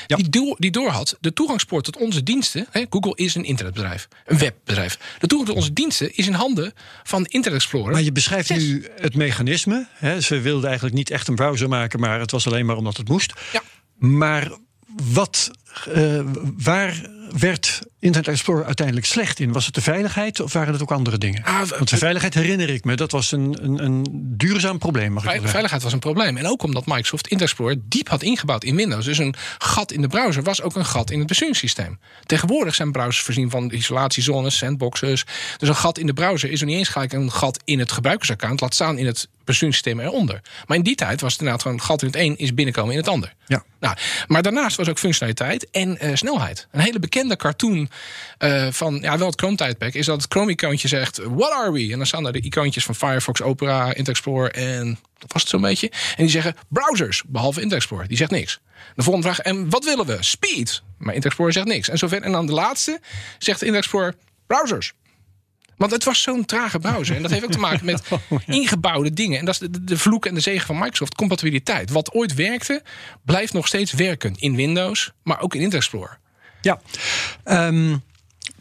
Ja. 0.06 0.17
Die, 0.17 0.29
door, 0.29 0.56
die 0.58 0.70
doorhad 0.70 1.17
de 1.20 1.32
toegangspoort 1.32 1.85
tot 1.85 1.96
onze 1.96 2.23
diensten. 2.23 2.67
Hè, 2.70 2.85
Google 2.91 3.17
is 3.17 3.35
een 3.35 3.44
internetbedrijf. 3.44 4.08
Een 4.26 4.38
webbedrijf. 4.38 4.99
De 5.19 5.26
toegang 5.26 5.49
tot 5.49 5.58
onze 5.58 5.73
diensten 5.73 6.17
is 6.17 6.26
in 6.26 6.32
handen 6.32 6.73
van 7.03 7.25
Internet 7.25 7.61
Explorer. 7.61 7.93
Maar 7.93 8.03
je 8.03 8.12
beschrijft 8.12 8.46
6. 8.46 8.58
nu 8.58 8.88
het 8.96 9.14
mechanisme. 9.14 9.87
Hè. 9.93 10.20
Ze 10.20 10.41
wilden 10.41 10.69
eigenlijk 10.69 10.90
niet 10.93 11.11
echt 11.11 11.29
een 11.29 11.35
browser 11.35 11.69
maken, 11.69 12.01
maar 12.01 12.21
het 12.21 12.31
was 12.31 12.47
alleen 12.47 12.67
maar 12.67 12.77
omdat 12.77 12.97
het 12.97 13.09
moest. 13.09 13.33
Ja. 13.53 13.63
Maar 13.97 14.51
wat, 15.13 15.51
uh, 15.89 16.21
waar 16.57 17.11
werd 17.38 17.81
Internet 17.99 18.31
Explorer 18.31 18.65
uiteindelijk 18.65 19.06
slecht 19.06 19.41
in? 19.41 19.53
Was 19.53 19.67
het 19.67 19.75
de 19.75 19.81
veiligheid 19.81 20.41
of 20.41 20.53
waren 20.53 20.73
het 20.73 20.82
ook 20.82 20.91
andere 20.91 21.19
dingen? 21.19 21.44
Ah, 21.44 21.69
Want 21.69 21.91
de 21.91 21.97
veiligheid 21.97 22.35
herinner 22.35 22.69
ik 22.69 22.85
me, 22.85 22.94
dat 22.94 23.11
was 23.11 23.32
een, 23.32 23.56
een, 23.61 23.85
een 23.85 24.06
duurzaam 24.37 24.79
probleem. 24.79 25.12
Mag 25.12 25.23
Ve 25.23 25.49
veiligheid 25.49 25.82
was 25.82 25.93
een 25.93 25.99
probleem. 25.99 26.37
En 26.37 26.47
ook 26.47 26.62
omdat 26.62 26.87
Microsoft 26.87 27.29
Internet 27.29 27.49
Explorer 27.49 27.77
diep 27.88 28.09
had 28.09 28.23
ingebouwd 28.23 28.65
in 28.65 28.77
Windows. 28.77 29.05
Dus 29.05 29.19
een 29.19 29.35
gat 29.59 29.93
in 29.93 30.00
de 30.00 30.09
browser 30.09 30.43
was 30.43 30.62
ook 30.62 30.77
een 30.77 30.85
gat 30.85 31.11
in 31.11 31.19
het 31.19 31.29
besturingssysteem. 31.29 31.99
Tegenwoordig 32.27 32.75
zijn 32.75 32.93
browsers 32.93 33.25
voorzien 33.25 33.50
van 33.50 33.71
isolatiezones, 33.73 34.56
sandboxes. 34.56 35.25
Dus 35.56 35.69
een 35.69 35.77
gat 35.77 35.99
in 35.99 36.06
de 36.06 36.12
browser 36.12 36.50
is 36.50 36.61
er 36.61 36.67
niet 36.67 36.77
eens 36.77 36.88
gelijk 36.88 37.12
een 37.12 37.32
gat 37.32 37.62
in 37.65 37.79
het 37.79 37.93
gebruikersaccount. 37.93 38.61
Laat 38.61 38.75
staan 38.75 38.99
in 38.99 39.06
het 39.06 39.29
besturingssysteem 39.44 40.00
eronder. 40.00 40.41
Maar 40.67 40.77
in 40.77 40.82
die 40.82 40.94
tijd 40.94 41.21
was 41.21 41.32
het 41.32 41.41
inderdaad 41.41 41.62
gewoon 41.62 41.79
een 41.79 41.85
gat 41.85 42.03
in 42.03 42.06
het 42.06 42.17
een 42.17 42.38
is 42.38 42.55
binnenkomen 42.55 42.93
in 42.93 42.99
het 42.99 43.09
ander. 43.09 43.35
Ja. 43.47 43.65
Nou, 43.81 43.97
maar 44.27 44.43
daarnaast 44.43 44.77
was 44.77 44.88
ook 44.88 44.99
functionaliteit 44.99 45.71
en 45.71 45.99
uh, 46.03 46.15
snelheid. 46.15 46.69
Een 46.71 46.81
hele 46.81 46.99
bekende 46.99 47.19
cartoon 47.28 47.90
uh, 48.38 48.67
van 48.70 48.99
ja, 49.00 49.19
wel 49.19 49.26
het 49.26 49.40
Chrome-tijdperk 49.40 49.94
is 49.94 50.06
dat 50.06 50.22
het 50.22 50.32
Chrome-icoontje 50.32 50.88
zegt: 50.88 51.17
What 51.17 51.52
are 51.52 51.72
we? 51.72 51.93
En 51.93 51.96
dan 51.96 52.06
staan 52.06 52.26
er 52.26 52.32
de 52.32 52.40
icoontjes 52.40 52.84
van 52.84 52.94
Firefox, 52.94 53.43
Opera, 53.43 53.84
Internet 53.84 54.08
Explorer 54.08 54.52
en 54.52 54.99
dat 55.19 55.32
was 55.32 55.43
het 55.43 55.50
zo'n 55.50 55.61
beetje. 55.61 55.90
En 55.90 56.22
die 56.22 56.28
zeggen 56.28 56.55
browsers, 56.69 57.22
behalve 57.26 57.61
Internet 57.61 57.78
Explorer. 57.78 58.08
Die 58.08 58.17
zegt 58.17 58.31
niks. 58.31 58.61
De 58.94 59.02
volgende 59.02 59.28
vraag: 59.28 59.38
En 59.38 59.70
wat 59.70 59.84
willen 59.84 60.06
we? 60.06 60.17
Speed. 60.20 60.82
Maar 60.82 61.14
Internet 61.14 61.25
Explorer 61.25 61.52
zegt 61.52 61.67
niks. 61.67 61.88
En 61.88 61.99
zover. 61.99 62.22
En 62.22 62.32
dan 62.32 62.46
de 62.46 62.52
laatste 62.52 63.00
zegt 63.38 63.62
Internet 63.62 63.82
Explorer 63.82 64.14
browsers. 64.46 64.93
Want 65.81 65.93
het 65.93 66.05
was 66.05 66.22
zo'n 66.22 66.44
trage 66.44 66.78
browser. 66.78 67.17
En 67.17 67.22
dat 67.22 67.31
heeft 67.31 67.44
ook 67.44 67.50
te 67.50 67.58
maken 67.58 67.84
met 67.93 68.02
ingebouwde 68.46 69.12
dingen. 69.12 69.38
En 69.38 69.44
dat 69.44 69.55
is 69.55 69.69
de, 69.70 69.84
de 69.84 69.99
vloek 69.99 70.26
en 70.26 70.34
de 70.34 70.40
zegen 70.40 70.67
van 70.67 70.78
Microsoft. 70.78 71.14
Compatibiliteit. 71.14 71.90
Wat 71.90 72.12
ooit 72.12 72.34
werkte, 72.34 72.82
blijft 73.25 73.52
nog 73.52 73.67
steeds 73.67 73.93
werken. 73.93 74.34
In 74.38 74.56
Windows, 74.56 75.12
maar 75.22 75.40
ook 75.40 75.55
in 75.55 75.61
Internet 75.61 75.87
Explorer. 75.87 76.19
Ja. 76.65 76.79
Um, 77.45 78.03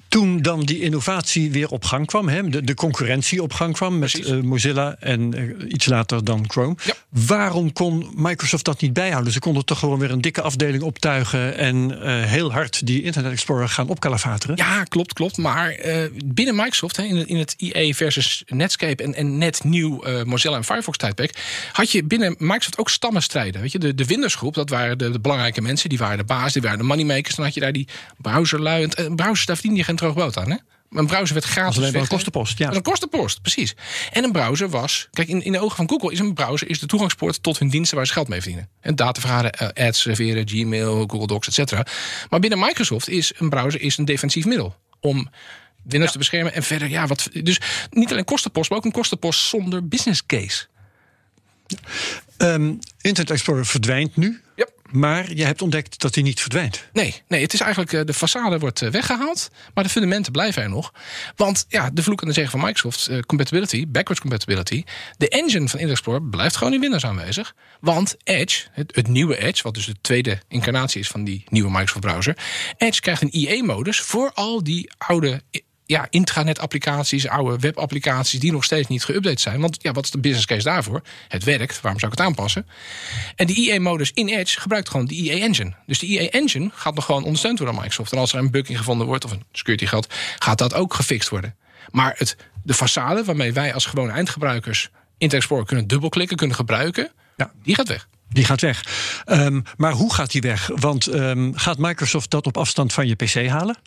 toen 0.09 0.41
dan 0.41 0.61
die 0.61 0.81
innovatie 0.81 1.51
weer 1.51 1.69
op 1.69 1.83
gang 1.83 2.05
kwam, 2.05 2.27
hè, 2.27 2.49
de, 2.49 2.63
de 2.63 2.73
concurrentie 2.73 3.41
op 3.41 3.53
gang 3.53 3.73
kwam 3.73 3.99
met 3.99 4.19
uh, 4.19 4.41
Mozilla 4.41 4.95
en 4.99 5.39
uh, 5.39 5.71
iets 5.71 5.85
later 5.85 6.23
dan 6.23 6.43
Chrome. 6.47 6.75
Ja. 6.83 6.93
Waarom 7.09 7.73
kon 7.73 8.11
Microsoft 8.15 8.65
dat 8.65 8.81
niet 8.81 8.93
bijhouden? 8.93 9.33
Ze 9.33 9.39
konden 9.39 9.65
toch 9.65 9.79
gewoon 9.79 9.99
weer 9.99 10.11
een 10.11 10.21
dikke 10.21 10.41
afdeling 10.41 10.83
optuigen 10.83 11.57
en 11.57 11.75
uh, 11.75 12.23
heel 12.23 12.51
hard 12.51 12.85
die 12.85 13.03
Internet 13.03 13.31
Explorer 13.31 13.69
gaan 13.69 13.87
opkalafateren? 13.87 14.55
Ja, 14.55 14.83
klopt, 14.83 15.13
klopt. 15.13 15.37
Maar 15.37 15.79
binnen 16.25 16.55
Microsoft, 16.55 16.97
hè, 16.97 17.03
in, 17.03 17.15
het, 17.15 17.27
in 17.27 17.37
het 17.37 17.55
IE 17.57 17.95
versus 17.95 18.43
Netscape 18.47 19.03
en, 19.03 19.15
en 19.15 19.37
net 19.37 19.63
nieuw 19.63 20.03
Mozilla 20.25 20.55
en 20.55 20.63
Firefox 20.63 20.97
tijdperk, 20.97 21.37
had 21.71 21.91
je 21.91 22.03
binnen 22.03 22.35
Microsoft 22.37 22.77
ook 22.77 22.89
stammenstrijden. 22.89 23.61
Weet 23.61 23.71
je, 23.71 23.79
de, 23.79 23.95
de 23.95 24.05
Windows 24.05 24.35
groep, 24.35 24.53
dat 24.53 24.69
waren 24.69 24.97
de, 24.97 25.09
de, 25.09 25.19
belangrijke 25.19 25.61
mensen, 25.61 25.89
die 25.89 25.97
waren 25.97 26.17
de 26.17 26.23
baas, 26.23 26.53
die 26.53 26.61
waren 26.61 26.77
de 26.77 26.83
moneymakers. 26.83 27.35
Dan 27.35 27.45
had 27.45 27.53
je 27.53 27.59
daar 27.59 27.71
die 27.71 27.87
browserlui. 28.17 28.83
En 28.83 29.15
browsers, 29.15 29.45
daar 29.45 29.55
verdiende 29.55 29.79
je 29.79 29.85
geen 29.85 29.97
droog 29.99 30.13
brood 30.13 30.37
aan. 30.37 30.51
Hè? 30.51 30.57
Een 30.89 31.07
browser 31.07 31.33
werd 31.33 31.45
gratis. 31.45 31.93
een 31.93 32.07
kostenpost. 32.07 32.57
Ja. 32.57 32.67
Dat 32.67 32.75
een 32.75 32.81
kostenpost, 32.81 33.41
precies. 33.41 33.75
En 34.11 34.23
een 34.23 34.31
browser 34.31 34.69
was. 34.69 35.07
Kijk, 35.11 35.27
in, 35.27 35.43
in 35.43 35.51
de 35.51 35.59
ogen 35.59 35.75
van 35.75 35.89
Google 35.89 36.11
is 36.11 36.19
een 36.19 36.33
browser 36.33 36.69
is 36.69 36.79
de 36.79 36.85
toegangspoort 36.85 37.43
tot 37.43 37.59
hun 37.59 37.69
diensten 37.69 37.97
waar 37.97 38.07
ze 38.07 38.13
geld 38.13 38.27
mee 38.27 38.41
verdienen. 38.41 38.69
En 38.81 38.95
datavergaren, 38.95 39.53
uh, 39.61 39.87
ads 39.87 40.01
serveren, 40.01 40.47
Gmail, 40.47 41.07
Google 41.07 41.27
Docs, 41.27 41.47
et 41.47 41.53
cetera. 41.53 41.85
Maar 42.29 42.39
binnen 42.39 42.59
Microsoft 42.59 43.09
is 43.09 43.31
een 43.37 43.49
browser 43.49 43.81
is 43.81 43.97
een 43.97 44.05
defensief 44.05 44.45
middel 44.45 44.75
om 44.99 45.29
Windows 45.83 46.05
ja. 46.05 46.11
te 46.11 46.17
beschermen. 46.17 46.53
En 46.53 46.63
verder, 46.63 46.89
ja, 46.89 47.07
wat. 47.07 47.29
Dus 47.43 47.59
niet 47.89 48.11
alleen 48.11 48.25
kostenpost, 48.25 48.69
maar 48.69 48.77
ook 48.77 48.85
een 48.85 48.91
kostenpost 48.91 49.39
zonder 49.39 49.87
business 49.87 50.25
case. 50.25 50.65
Um, 52.37 52.79
Internet 53.01 53.31
Explorer 53.31 53.65
verdwijnt 53.65 54.15
nu. 54.15 54.41
Maar 54.91 55.33
je 55.33 55.43
hebt 55.43 55.61
ontdekt 55.61 55.99
dat 55.99 56.13
hij 56.13 56.23
niet 56.23 56.41
verdwijnt. 56.41 56.89
Nee, 56.93 57.21
nee 57.27 57.41
het 57.41 57.53
is 57.53 57.59
eigenlijk 57.59 58.07
de 58.07 58.13
façade 58.13 58.59
wordt 58.59 58.79
weggehaald, 58.79 59.49
maar 59.73 59.83
de 59.83 59.89
fundamenten 59.89 60.31
blijven 60.31 60.63
er 60.63 60.69
nog. 60.69 60.93
Want 61.35 61.65
ja, 61.67 61.89
de 61.89 62.03
vloek 62.03 62.21
en 62.21 62.27
de 62.27 62.33
zegen 62.33 62.51
van 62.51 62.59
Microsoft, 62.59 63.09
uh, 63.09 63.19
compatibility, 63.19 63.87
backwards 63.87 64.21
compatibility, 64.21 64.83
de 65.17 65.29
engine 65.29 65.67
van 65.67 65.79
Internet 65.79 65.89
Explorer 65.89 66.23
blijft 66.23 66.57
gewoon 66.57 66.73
in 66.73 66.79
Windows 66.79 67.05
aanwezig. 67.05 67.55
Want 67.79 68.15
Edge, 68.23 68.67
het, 68.71 68.95
het, 68.95 69.07
nieuwe 69.07 69.37
Edge, 69.37 69.63
wat 69.63 69.73
dus 69.73 69.85
de 69.85 69.95
tweede 70.01 70.41
incarnatie 70.47 71.01
is 71.01 71.07
van 71.07 71.23
die 71.23 71.43
nieuwe 71.49 71.69
Microsoft 71.69 71.99
browser, 71.99 72.37
Edge 72.77 73.01
krijgt 73.01 73.21
een 73.21 73.35
IE-modus 73.35 73.99
voor 73.99 74.31
al 74.33 74.63
die 74.63 74.91
oude 74.97 75.41
ja, 75.89 76.07
intranet-applicaties, 76.09 77.27
oude 77.27 77.59
web-applicaties 77.59 78.39
die 78.39 78.51
nog 78.51 78.63
steeds 78.63 78.87
niet 78.87 79.03
geüpdate 79.11 79.41
zijn. 79.41 79.61
Want 79.61 79.77
ja, 79.81 79.91
wat 79.91 80.03
is 80.03 80.11
de 80.11 80.19
business 80.19 80.45
case 80.45 80.63
daarvoor? 80.63 81.01
Het 81.27 81.43
werkt, 81.43 81.81
waarom 81.81 81.99
zou 81.99 82.11
ik 82.11 82.17
het 82.17 82.27
aanpassen? 82.27 82.67
En 83.35 83.47
die 83.47 83.55
IE-modus 83.55 84.11
in 84.13 84.27
Edge 84.27 84.59
gebruikt 84.59 84.89
gewoon 84.89 85.05
de 85.05 85.13
IE-engine. 85.13 85.73
Dus 85.85 85.99
de 85.99 86.05
IE-engine 86.05 86.69
gaat 86.73 86.95
nog 86.95 87.05
gewoon 87.05 87.23
ondersteund 87.23 87.57
worden 87.57 87.75
door 87.75 87.83
Microsoft. 87.83 88.11
En 88.11 88.17
als 88.17 88.33
er 88.33 88.39
een 88.39 88.51
bug 88.51 88.69
in 88.69 88.77
gevonden 88.77 89.07
wordt 89.07 89.25
of 89.25 89.31
een 89.31 89.43
security 89.51 89.85
geldt, 89.85 90.13
gaat 90.39 90.57
dat 90.57 90.73
ook 90.73 90.93
gefixt 90.93 91.29
worden. 91.29 91.55
Maar 91.91 92.13
het, 92.17 92.35
de 92.63 92.75
façade 92.75 93.25
waarmee 93.25 93.53
wij 93.53 93.73
als 93.73 93.85
gewone 93.85 94.11
eindgebruikers 94.11 94.89
Internet 95.17 95.33
Explorer 95.33 95.65
kunnen 95.65 95.87
dubbelklikken, 95.87 96.37
kunnen 96.37 96.55
gebruiken, 96.55 97.11
ja. 97.37 97.51
die 97.63 97.75
gaat 97.75 97.87
weg. 97.87 98.07
Die 98.29 98.45
gaat 98.45 98.61
weg. 98.61 98.83
Um, 99.25 99.63
maar 99.77 99.91
hoe 99.91 100.13
gaat 100.13 100.31
die 100.31 100.41
weg? 100.41 100.69
Want 100.75 101.13
um, 101.13 101.57
gaat 101.57 101.77
Microsoft 101.77 102.29
dat 102.29 102.45
op 102.45 102.57
afstand 102.57 102.93
van 102.93 103.07
je 103.07 103.15
PC 103.15 103.47
halen? 103.47 103.77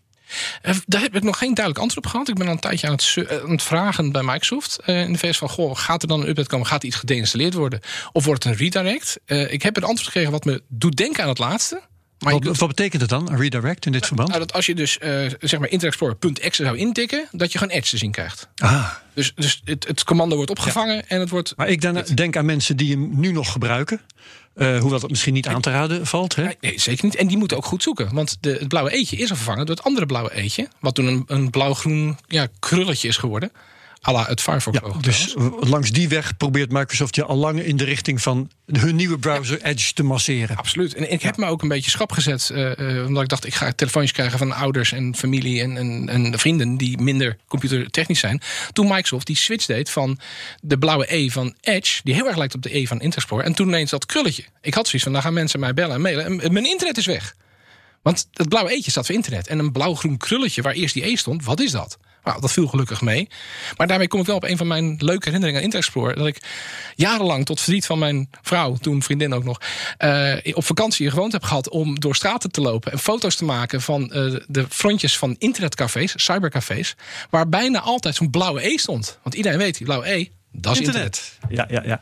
Uh, 0.62 0.75
daar 0.87 1.01
heb 1.01 1.17
ik 1.17 1.23
nog 1.23 1.39
geen 1.39 1.55
duidelijk 1.55 1.85
antwoord 1.85 2.07
op 2.07 2.11
gehad. 2.11 2.29
Ik 2.29 2.35
ben 2.35 2.47
al 2.47 2.53
een 2.53 2.59
tijdje 2.59 2.87
aan 2.87 2.93
het, 2.93 3.15
het 3.47 3.62
vragen 3.62 4.12
bij 4.12 4.23
Microsoft 4.23 4.79
uh, 4.87 5.01
in 5.01 5.12
de 5.12 5.19
VS 5.19 5.39
van... 5.39 5.49
Goh, 5.49 5.77
gaat 5.77 6.03
er 6.03 6.09
dan 6.09 6.21
een 6.21 6.29
update 6.29 6.49
komen? 6.49 6.67
Gaat 6.67 6.85
iets 6.85 6.97
gedeinstalleerd 6.97 7.55
worden? 7.55 7.81
Of 8.12 8.25
wordt 8.25 8.45
het 8.45 8.53
een 8.53 8.59
redirect? 8.59 9.21
Ik 9.27 9.62
heb 9.62 9.77
een 9.77 9.83
antwoord 9.83 10.07
gekregen 10.07 10.31
wat 10.31 10.45
me 10.45 10.62
doet 10.69 10.97
denken 10.97 11.23
aan 11.23 11.29
het 11.29 11.39
laatste. 11.39 11.81
Maar 12.23 12.33
wat, 12.33 12.59
wat, 12.59 12.69
betekent 12.69 13.00
het 13.00 13.11
dan, 13.11 13.31
een 13.31 13.37
redirect 13.37 13.87
in 13.87 13.93
dit 13.93 14.07
verband? 14.07 14.29
Nou, 14.29 14.41
dat 14.41 14.52
als 14.52 14.67
je 14.67 14.75
dus 14.75 14.99
uh, 15.02 15.09
zeg 15.41 15.61
maar 15.61 15.69
Internet 15.69 15.83
Explorer.exe 15.83 16.64
zou 16.64 16.76
intikken, 16.76 17.29
dat 17.31 17.52
je 17.52 17.59
gewoon 17.59 17.75
Edge 17.75 17.91
te 17.91 17.97
zien 17.97 18.11
krijgt. 18.11 18.49
Ah. 18.57 18.91
Dus, 19.14 19.33
dus 19.35 19.61
het, 19.64 19.87
het 19.87 20.05
commando 20.05 20.37
wordt 20.37 20.50
opgevangen 20.50 20.95
ja. 20.95 21.02
en 21.07 21.21
het 21.21 21.31
wordt. 21.31 21.52
Maar 21.57 21.69
ik 21.69 22.17
denk 22.17 22.37
aan 22.37 22.45
mensen 22.45 22.76
die 22.76 22.91
hem 22.91 23.11
nu 23.21 23.33
nog 23.33 23.52
gebruiken. 23.52 24.00
Uh, 24.57 24.79
hoewel 24.79 25.00
dat 25.00 25.11
misschien 25.11 25.33
niet 25.33 25.47
aan 25.47 25.61
te 25.61 25.71
raden 25.71 26.07
valt. 26.07 26.35
Hè? 26.35 26.49
Nee, 26.61 26.81
zeker 26.81 27.05
niet. 27.05 27.17
En 27.17 27.26
die 27.26 27.37
moeten 27.37 27.57
ook 27.57 27.64
goed 27.64 27.83
zoeken. 27.83 28.14
Want 28.14 28.37
de, 28.41 28.57
het 28.59 28.69
blauwe 28.69 28.93
eetje 28.93 29.17
is 29.17 29.31
al 29.31 29.37
vervangen 29.37 29.67
door 29.67 29.76
het 29.76 29.85
andere 29.85 30.07
blauwe 30.07 30.35
eetje. 30.35 30.69
Wat 30.81 30.95
toen 30.95 31.07
een, 31.07 31.25
een 31.26 31.50
blauw-groen 31.50 32.19
ja, 32.26 32.47
krulletje 32.59 33.09
is 33.09 33.17
geworden. 33.17 33.52
Alla 34.05 34.25
het 34.25 34.41
Firefox 34.41 34.79
ja, 34.83 35.01
Dus 35.01 35.35
langs 35.61 35.93
die 35.93 36.09
weg 36.09 36.37
probeert 36.37 36.73
Microsoft 36.73 37.15
je 37.15 37.25
al 37.25 37.37
lang 37.37 37.61
in 37.61 37.77
de 37.77 37.85
richting 37.85 38.23
van 38.23 38.51
hun 38.67 38.97
nieuwe 38.97 39.19
browser 39.19 39.59
ja. 39.59 39.65
Edge 39.65 39.93
te 39.93 40.03
masseren. 40.03 40.57
Absoluut. 40.57 40.95
En 40.95 41.13
ik 41.13 41.23
heb 41.23 41.37
me 41.37 41.47
ook 41.47 41.63
een 41.63 41.69
beetje 41.69 41.91
schap 41.91 42.13
gezet. 42.13 42.51
Uh, 42.53 42.71
uh, 42.79 43.07
omdat 43.07 43.23
ik 43.23 43.29
dacht, 43.29 43.47
ik 43.47 43.55
ga 43.55 43.73
telefoontjes 43.73 44.13
krijgen 44.13 44.39
van 44.39 44.53
ouders 44.53 44.93
en 44.93 45.17
familie 45.17 45.61
en, 45.61 45.77
en, 45.77 46.09
en 46.09 46.39
vrienden 46.39 46.77
die 46.77 47.01
minder 47.01 47.37
computertechnisch 47.49 48.19
zijn. 48.19 48.41
Toen 48.73 48.87
Microsoft 48.87 49.27
die 49.27 49.37
switch 49.37 49.67
deed 49.67 49.91
van 49.91 50.19
de 50.61 50.79
blauwe 50.79 51.15
E 51.15 51.29
van 51.29 51.55
Edge, 51.61 52.01
die 52.05 52.15
heel 52.15 52.27
erg 52.27 52.37
lijkt 52.37 52.55
op 52.55 52.63
de 52.63 52.77
E 52.77 52.87
van 52.87 52.97
Internet 52.97 53.17
Explorer. 53.17 53.45
En 53.45 53.55
toen 53.55 53.69
ineens 53.69 53.91
dat 53.91 54.07
krulletje. 54.07 54.45
Ik 54.61 54.75
had 54.75 54.85
zoiets 54.85 55.03
van, 55.03 55.13
dan 55.13 55.23
gaan 55.23 55.33
mensen 55.33 55.61
mij 55.61 55.75
bellen 55.75 55.95
en 55.95 56.01
mailen. 56.01 56.41
En 56.41 56.53
mijn 56.53 56.67
internet 56.67 56.97
is 56.97 57.07
weg. 57.07 57.35
Want 58.03 58.29
het 58.33 58.49
blauwe 58.49 58.71
eetje 58.71 58.91
staat 58.91 59.07
voor 59.07 59.15
internet. 59.15 59.47
En 59.47 59.59
een 59.59 59.73
blauw-groen 59.73 60.17
krulletje 60.17 60.63
waar 60.63 60.75
eerst 60.75 60.95
die 60.95 61.07
E 61.07 61.17
stond, 61.17 61.45
wat 61.45 61.61
is 61.61 61.71
dat? 61.71 61.99
Nou, 62.25 62.41
dat 62.41 62.52
viel 62.52 62.67
gelukkig 62.67 63.00
mee. 63.00 63.29
Maar 63.76 63.87
daarmee 63.87 64.09
kom 64.09 64.21
ik 64.21 64.26
wel 64.26 64.37
op 64.37 64.45
een 64.45 64.57
van 64.57 64.67
mijn 64.67 64.97
leuke 64.99 65.25
herinneringen 65.25 65.59
aan 65.59 65.64
Internet 65.64 65.87
Explorer. 65.87 66.17
Dat 66.17 66.26
ik 66.26 66.43
jarenlang 66.95 67.45
tot 67.45 67.61
verdriet 67.61 67.87
van 67.87 67.99
mijn 67.99 68.31
vrouw, 68.43 68.75
toen 68.75 69.02
vriendin 69.02 69.35
ook 69.35 69.45
nog, 69.45 69.61
uh, 69.99 70.37
op 70.52 70.64
vakantie 70.64 71.11
gewoond 71.11 71.33
heb 71.33 71.43
gehad 71.43 71.69
om 71.69 72.00
door 72.00 72.14
straten 72.14 72.50
te 72.50 72.61
lopen 72.61 72.93
en 72.93 72.99
foto's 72.99 73.37
te 73.37 73.45
maken 73.45 73.83
van 73.83 74.02
uh, 74.02 74.41
de 74.47 74.67
frontjes 74.69 75.19
van 75.19 75.37
internetcafés, 75.38 76.12
cybercafés, 76.17 76.95
waar 77.31 77.49
bijna 77.49 77.81
altijd 77.81 78.14
zo'n 78.14 78.31
blauwe 78.31 78.67
E 78.67 78.76
stond. 78.76 79.19
Want 79.23 79.35
iedereen 79.35 79.59
weet, 79.59 79.76
die 79.76 79.87
blauwe 79.87 80.11
E, 80.11 80.29
dat 80.52 80.73
is 80.73 80.79
internet. 80.79 81.38
internet. 81.49 81.69
Ja, 81.71 81.83
ja, 81.83 81.99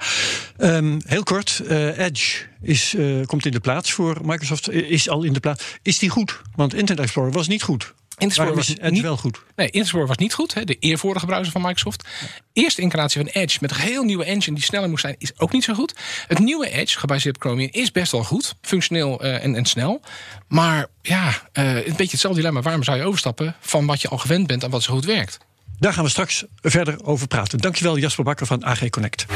ja. 0.58 0.76
Um, 0.76 1.00
heel 1.06 1.22
kort, 1.22 1.60
uh, 1.64 1.98
Edge 1.98 2.46
is, 2.62 2.94
uh, 2.94 3.26
komt 3.26 3.46
in 3.46 3.52
de 3.52 3.60
plaats 3.60 3.92
voor 3.92 4.18
Microsoft, 4.22 4.70
is 4.70 5.08
al 5.08 5.22
in 5.22 5.32
de 5.32 5.40
plaats. 5.40 5.64
Is 5.82 5.98
die 5.98 6.10
goed? 6.10 6.40
Want 6.54 6.74
Internet 6.74 7.04
Explorer 7.04 7.32
was 7.32 7.48
niet 7.48 7.62
goed. 7.62 7.94
Internet 8.20 8.54
was 8.54 8.68
Edge 8.68 8.90
niet, 8.90 9.02
wel 9.02 9.16
goed. 9.16 9.32
Nee, 9.32 9.66
Internet 9.66 9.82
Explorer 9.82 10.08
was 10.08 10.16
niet 10.16 10.34
goed. 10.34 10.54
Hè, 10.54 10.64
de 10.64 10.76
eervorige 10.78 11.26
browser 11.26 11.52
van 11.52 11.60
Microsoft. 11.62 12.08
Eerste 12.52 12.80
incarnatie 12.80 13.20
van 13.20 13.30
Edge 13.42 13.58
met 13.60 13.70
een 13.70 13.76
heel 13.76 14.02
nieuwe 14.02 14.24
engine 14.24 14.56
die 14.56 14.64
sneller 14.64 14.88
moest 14.88 15.02
zijn, 15.02 15.14
is 15.18 15.38
ook 15.38 15.52
niet 15.52 15.64
zo 15.64 15.74
goed. 15.74 15.94
Het 16.26 16.38
nieuwe 16.38 16.70
Edge, 16.70 16.98
gebaseerd 16.98 17.36
op 17.36 17.42
Chromium, 17.42 17.68
is 17.72 17.92
best 17.92 18.12
wel 18.12 18.24
goed. 18.24 18.54
Functioneel 18.60 19.24
uh, 19.24 19.44
en, 19.44 19.54
en, 19.54 19.64
snel. 19.64 20.00
Maar 20.48 20.86
ja, 21.02 21.28
uh, 21.28 21.74
een 21.74 21.82
beetje 21.96 22.10
hetzelfde 22.10 22.40
dilemma. 22.40 22.62
Waarom 22.62 22.82
zou 22.82 22.96
je 22.96 23.04
overstappen 23.04 23.56
van 23.60 23.86
wat 23.86 24.00
je 24.00 24.08
al 24.08 24.18
gewend 24.18 24.46
bent 24.46 24.62
en 24.62 24.70
wat 24.70 24.82
zo 24.82 24.94
goed 24.94 25.04
werkt? 25.04 25.38
Daar 25.78 25.92
gaan 25.92 26.04
we 26.04 26.10
straks 26.10 26.44
verder 26.62 27.04
over 27.04 27.26
praten. 27.26 27.58
Dankjewel 27.58 27.98
Jasper 27.98 28.24
Bakker 28.24 28.46
van 28.46 28.64
AG 28.64 28.88
Connect. 28.88 29.26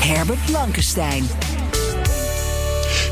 Herbert 0.00 0.44
Blankenstein. 0.44 1.26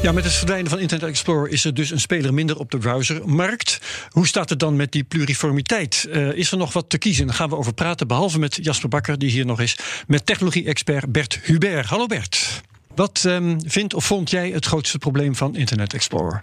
Ja, 0.05 0.13
met 0.13 0.25
het 0.25 0.33
verdwijnen 0.33 0.71
van 0.71 0.79
Internet 0.79 1.09
Explorer 1.09 1.53
is 1.53 1.65
er 1.65 1.75
dus 1.75 1.91
een 1.91 2.01
speler 2.01 2.35
minder 2.35 2.59
op 2.59 2.71
de 2.71 2.79
browsermarkt. 2.79 3.81
Hoe 4.11 4.27
staat 4.27 4.49
het 4.49 4.59
dan 4.59 4.77
met 4.77 4.93
die 4.93 5.05
pluriformiteit? 5.05 6.07
Uh, 6.09 6.33
is 6.33 6.51
er 6.53 6.59
nog 6.59 6.73
wat 6.73 6.91
te 6.91 6.99
kiezen? 6.99 7.27
Daar 7.27 7.35
gaan 7.35 7.49
we 7.49 7.57
over 7.57 7.75
praten, 7.75 8.07
behalve 8.07 8.39
met 8.39 8.59
Jasper 8.63 8.89
Bakker, 8.89 9.19
die 9.19 9.31
hier 9.31 9.47
nog 9.47 9.61
is, 9.61 9.79
met 10.07 10.27
technologie-expert 10.27 11.13
Bert 11.13 11.39
Hubert. 11.43 11.87
Hallo 11.87 12.07
Bert. 12.07 12.63
Wat 12.95 13.25
um, 13.27 13.57
vindt 13.67 13.95
of 13.95 14.05
vond 14.05 14.31
jij 14.31 14.51
het 14.51 14.67
grootste 14.67 14.99
probleem 14.99 15.35
van 15.37 15.57
Internet 15.57 15.95
Explorer? 15.95 16.43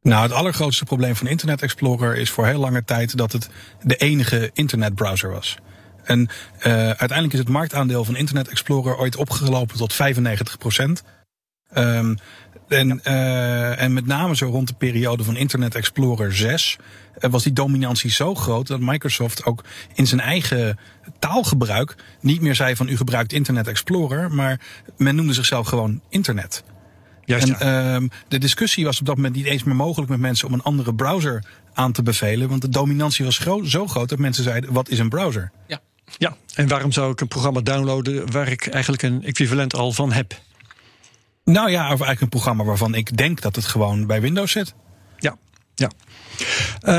Nou, 0.00 0.22
het 0.22 0.32
allergrootste 0.32 0.84
probleem 0.84 1.16
van 1.16 1.26
Internet 1.26 1.62
Explorer 1.62 2.16
is 2.16 2.30
voor 2.30 2.46
heel 2.46 2.60
lange 2.60 2.84
tijd 2.84 3.16
dat 3.16 3.32
het 3.32 3.48
de 3.82 3.96
enige 3.96 4.50
internetbrowser 4.52 5.30
was. 5.30 5.56
En 6.04 6.20
uh, 6.20 6.72
uiteindelijk 6.74 7.32
is 7.32 7.38
het 7.38 7.48
marktaandeel 7.48 8.04
van 8.04 8.16
Internet 8.16 8.48
Explorer 8.48 8.96
ooit 8.96 9.16
opgelopen 9.16 9.76
tot 9.76 9.92
95 9.92 10.58
procent. 10.58 11.02
Um, 11.74 12.16
en, 12.68 13.00
uh, 13.04 13.80
en 13.80 13.92
met 13.92 14.06
name 14.06 14.36
zo 14.36 14.46
rond 14.46 14.68
de 14.68 14.74
periode 14.74 15.24
van 15.24 15.36
Internet 15.36 15.74
Explorer 15.74 16.34
6 16.34 16.76
uh, 17.20 17.30
was 17.30 17.42
die 17.42 17.52
dominantie 17.52 18.10
zo 18.10 18.34
groot 18.34 18.66
dat 18.66 18.80
Microsoft 18.80 19.44
ook 19.44 19.64
in 19.94 20.06
zijn 20.06 20.20
eigen 20.20 20.78
taalgebruik 21.18 21.96
niet 22.20 22.40
meer 22.40 22.54
zei 22.54 22.76
van 22.76 22.88
u 22.88 22.96
gebruikt 22.96 23.32
Internet 23.32 23.68
Explorer, 23.68 24.30
maar 24.30 24.60
men 24.96 25.14
noemde 25.14 25.32
zichzelf 25.32 25.66
gewoon 25.66 26.00
Internet. 26.08 26.64
Juist, 27.24 27.48
en 27.48 27.66
ja. 27.66 27.94
um, 27.94 28.10
de 28.28 28.38
discussie 28.38 28.84
was 28.84 29.00
op 29.00 29.06
dat 29.06 29.16
moment 29.16 29.34
niet 29.34 29.46
eens 29.46 29.62
meer 29.62 29.76
mogelijk 29.76 30.10
met 30.10 30.20
mensen 30.20 30.48
om 30.48 30.54
een 30.54 30.62
andere 30.62 30.94
browser 30.94 31.44
aan 31.74 31.92
te 31.92 32.02
bevelen, 32.02 32.48
want 32.48 32.60
de 32.60 32.68
dominantie 32.68 33.24
was 33.24 33.38
gro 33.38 33.64
zo 33.64 33.86
groot 33.86 34.08
dat 34.08 34.18
mensen 34.18 34.44
zeiden 34.44 34.72
wat 34.72 34.88
is 34.88 34.98
een 34.98 35.08
browser? 35.08 35.50
Ja. 35.66 35.80
Ja, 36.18 36.36
en 36.54 36.68
waarom 36.68 36.92
zou 36.92 37.12
ik 37.12 37.20
een 37.20 37.28
programma 37.28 37.60
downloaden 37.60 38.32
waar 38.32 38.48
ik 38.48 38.66
eigenlijk 38.66 39.02
een 39.02 39.24
equivalent 39.24 39.74
al 39.74 39.92
van 39.92 40.12
heb? 40.12 40.40
Nou 41.44 41.70
ja, 41.70 41.82
of 41.82 41.88
eigenlijk 41.88 42.20
een 42.20 42.28
programma 42.28 42.64
waarvan 42.64 42.94
ik 42.94 43.16
denk 43.16 43.40
dat 43.40 43.56
het 43.56 43.64
gewoon 43.64 44.06
bij 44.06 44.20
Windows 44.20 44.52
zit. 44.52 44.74
Ja, 45.18 45.36
ja. 45.74 45.90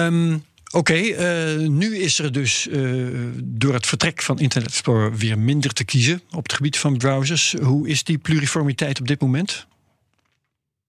Um, 0.05 0.43
Oké, 0.75 0.91
okay, 0.93 1.57
uh, 1.59 1.67
nu 1.69 1.97
is 1.97 2.19
er 2.19 2.31
dus 2.31 2.67
uh, 2.67 3.29
door 3.43 3.73
het 3.73 3.85
vertrek 3.85 4.21
van 4.21 4.39
Internet 4.39 4.69
Explorer 4.69 5.15
weer 5.15 5.39
minder 5.39 5.73
te 5.73 5.83
kiezen 5.83 6.21
op 6.31 6.43
het 6.43 6.53
gebied 6.53 6.77
van 6.77 6.97
browsers. 6.97 7.55
Hoe 7.61 7.87
is 7.87 8.03
die 8.03 8.17
pluriformiteit 8.17 8.99
op 8.99 9.07
dit 9.07 9.21
moment? 9.21 9.67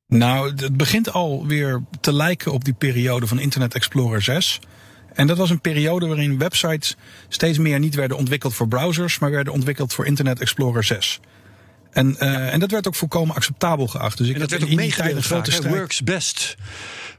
Nou, 0.06 0.50
het 0.56 0.76
begint 0.76 1.12
alweer 1.12 1.82
te 2.00 2.12
lijken 2.12 2.52
op 2.52 2.64
die 2.64 2.74
periode 2.74 3.26
van 3.26 3.38
Internet 3.38 3.74
Explorer 3.74 4.22
6. 4.22 4.60
En 5.12 5.26
dat 5.26 5.36
was 5.36 5.50
een 5.50 5.60
periode 5.60 6.06
waarin 6.06 6.38
websites 6.38 6.96
steeds 7.28 7.58
meer 7.58 7.78
niet 7.78 7.94
werden 7.94 8.16
ontwikkeld 8.16 8.54
voor 8.54 8.68
browsers, 8.68 9.18
maar 9.18 9.30
werden 9.30 9.52
ontwikkeld 9.52 9.94
voor 9.94 10.06
Internet 10.06 10.40
Explorer 10.40 10.84
6. 10.84 11.20
En, 11.94 12.16
ja. 12.18 12.48
en 12.48 12.60
dat 12.60 12.70
werd 12.70 12.86
ook 12.86 12.94
volkomen 12.94 13.34
acceptabel 13.34 13.86
geacht. 13.86 14.18
Dus 14.18 14.28
ik 14.28 14.34
en 14.34 14.40
dat 14.40 14.50
werd 14.50 14.62
ook 14.62 14.70
meegedeeld. 14.70 15.24
grote 15.24 15.50
strijd. 15.50 15.74
Works 15.74 16.02
best 16.02 16.56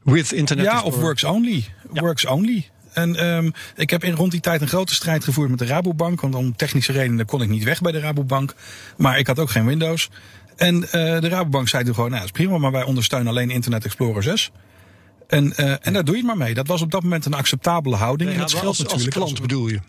with 0.04 0.32
Internet 0.32 0.66
Ja, 0.66 0.82
of 0.82 0.96
works 0.96 1.24
only. 1.24 1.66
Ja. 1.94 2.02
Works 2.02 2.26
only. 2.26 2.70
En 2.94 3.26
um, 3.28 3.54
ik 3.76 3.90
heb 3.90 4.04
in 4.04 4.14
rond 4.14 4.32
die 4.32 4.40
tijd 4.40 4.62
een 4.62 4.68
grote 4.68 4.94
strijd 4.94 5.24
gevoerd 5.24 5.50
met 5.50 5.60
de 5.60 5.66
Rabobank. 5.66 6.22
Want 6.22 6.36
om 6.36 6.56
technische 6.56 6.92
redenen 6.92 7.26
kon 7.26 7.42
ik 7.42 7.50
niet 7.50 7.64
weg 7.64 7.82
bij 7.82 7.92
de 7.92 8.00
Rabobank. 8.00 8.54
Maar 8.98 9.20
ik 9.20 9.28
had 9.28 9.40
ook 9.40 9.50
geen 9.50 9.66
Windows. 9.66 10.10
En 10.56 10.76
uh, 10.76 10.92
de 10.92 11.28
Rabobank 11.28 11.68
zei 11.68 11.84
toen 11.84 11.94
gewoon, 11.94 12.10
nou 12.10 12.22
dat 12.22 12.32
is 12.36 12.44
prima, 12.44 12.58
maar 12.58 12.72
wij 12.72 12.84
ondersteunen 12.84 13.28
alleen 13.28 13.50
Internet 13.50 13.86
Explorer 13.86 14.24
6. 14.24 14.52
En, 15.28 15.54
uh, 15.60 15.76
en 15.82 15.94
daar 15.94 16.04
doe 16.04 16.16
je 16.16 16.22
het 16.22 16.30
maar 16.30 16.38
mee. 16.38 16.54
Dat 16.54 16.68
was 16.68 16.82
op 16.82 16.92
dat 16.92 17.04
moment 17.04 17.26
een 17.26 17.34
acceptabele 17.34 17.96
houding. 17.96 18.32
En 18.32 18.38
dat 18.38 18.50
scheelt 18.50 18.66
als, 18.66 18.80
natuurlijk. 18.80 19.16
Als 19.16 19.24
klant 19.24 19.42
bedoel 19.42 19.68
je? 19.68 19.80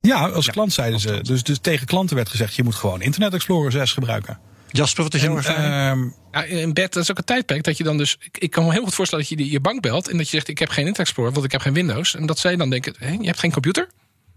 Ja, 0.00 0.28
als 0.28 0.46
Ja, 0.46 0.52
klant 0.52 0.72
zeiden 0.72 1.00
ze. 1.00 1.18
Dus, 1.22 1.42
dus 1.42 1.58
tegen 1.58 1.86
klanten 1.86 2.16
werd 2.16 2.28
gezegd, 2.28 2.54
je 2.54 2.62
moet 2.62 2.74
gewoon 2.74 3.02
Internet 3.02 3.34
Explorer 3.34 3.72
6 3.72 3.92
gebruiken. 3.92 4.38
Jasper, 4.70 5.02
wat 5.02 5.14
is 5.14 5.22
jouw 5.22 5.36
ervaring? 5.36 5.64
ehm, 5.64 6.08
Ja, 6.32 6.44
in 6.44 6.72
bed, 6.72 6.92
dat 6.92 7.02
is 7.02 7.10
ook 7.10 7.18
een 7.18 7.24
tijdperk 7.24 7.62
dat 7.64 7.76
je 7.76 7.84
dan 7.84 7.96
dus. 7.98 8.16
Ik, 8.20 8.38
ik 8.38 8.50
kan 8.50 8.64
me 8.64 8.72
heel 8.72 8.82
goed 8.82 8.94
voorstellen 8.94 9.24
dat 9.28 9.38
je 9.38 9.50
je 9.50 9.60
bank 9.60 9.80
belt 9.80 10.08
en 10.08 10.16
dat 10.16 10.26
je 10.26 10.32
zegt: 10.36 10.48
Ik 10.48 10.58
heb 10.58 10.68
geen 10.68 10.86
Internet 10.86 11.08
Explorer, 11.08 11.32
want 11.32 11.44
ik 11.44 11.52
heb 11.52 11.60
geen 11.60 11.72
Windows. 11.74 12.14
En 12.14 12.26
dat 12.26 12.38
zij 12.38 12.56
dan 12.56 12.70
denken: 12.70 12.94
Hé, 12.98 13.10
je 13.10 13.26
hebt 13.26 13.38
geen 13.38 13.52
computer? 13.52 13.88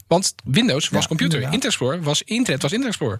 Want 0.07 0.35
Windows 0.43 0.89
was 0.89 1.01
Ja, 1.01 1.07
computer, 1.07 1.33
inderdaad. 1.41 1.53
Internet 1.53 1.79
Explorer 1.79 2.03
was 2.03 2.21
internet, 2.21 2.61
was 2.61 2.71
Internet 2.71 2.95
Explorer. 2.97 3.19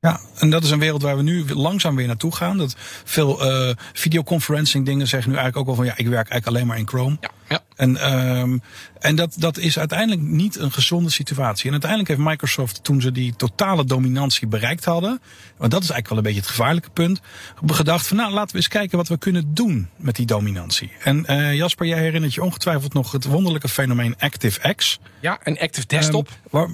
Ja, 0.00 0.20
en 0.38 0.50
dat 0.50 0.64
is 0.64 0.70
een 0.70 0.78
wereld 0.78 1.02
waar 1.02 1.16
we 1.16 1.22
nu 1.22 1.44
langzaam 1.54 1.96
weer 1.96 2.06
naartoe 2.06 2.34
gaan. 2.36 2.58
Dat 2.58 2.74
veel 3.04 3.44
eh 3.44 3.74
videoconferencing 3.92 4.84
dingen 4.84 5.06
zeggen 5.08 5.30
nu 5.30 5.36
eigenlijk 5.36 5.68
ook 5.68 5.76
wel 5.76 5.84
van 5.84 5.94
ja, 5.94 5.96
ik 5.96 6.06
werk 6.06 6.28
eigenlijk 6.28 6.46
alleen 6.46 6.66
maar 6.66 6.78
in 6.78 6.88
Chrome. 6.88 7.16
Ja, 7.20 7.30
ja. 7.48 7.60
En, 7.76 7.96
ehm 7.96 8.58
en 8.98 9.16
dat, 9.16 9.34
dat 9.38 9.58
is 9.58 9.78
uiteindelijk 9.78 10.20
niet 10.20 10.58
een 10.58 10.72
gezonde 10.72 11.10
situatie. 11.10 11.64
En 11.64 11.70
uiteindelijk 11.70 12.10
heeft 12.10 12.28
Microsoft, 12.28 12.84
toen 12.84 13.00
ze 13.00 13.12
die 13.12 13.36
totale 13.36 13.84
dominantie 13.84 14.46
bereikt 14.46 14.84
hadden, 14.84 15.20
want 15.56 15.70
dat 15.70 15.82
is 15.82 15.90
eigenlijk 15.90 16.08
wel 16.08 16.18
een 16.18 16.24
beetje 16.24 16.40
het 16.40 16.48
gevaarlijke 16.48 16.90
punt, 16.90 17.20
gedacht 17.66 18.06
van 18.06 18.16
nou 18.16 18.32
laten 18.32 18.50
we 18.50 18.56
eens 18.56 18.68
kijken 18.68 18.96
wat 18.96 19.08
we 19.08 19.18
kunnen 19.18 19.54
doen 19.54 19.88
met 19.96 20.16
die 20.16 20.26
dominantie. 20.26 20.92
En 21.02 21.26
eh 21.26 21.54
Jasper, 21.54 21.86
jij 21.86 21.98
herinnert 21.98 22.34
je 22.34 22.42
ongetwijfeld 22.42 22.92
nog 22.92 23.12
het 23.12 23.24
wonderlijke 23.24 23.68
fenomeen 23.68 24.14
ActiveX. 24.18 25.00
ja, 25.20 25.38
en 25.42 25.58
Active 25.58 25.86
Desktop. 25.86 26.28
Ehm, 26.28 26.36
waar, 26.50 26.68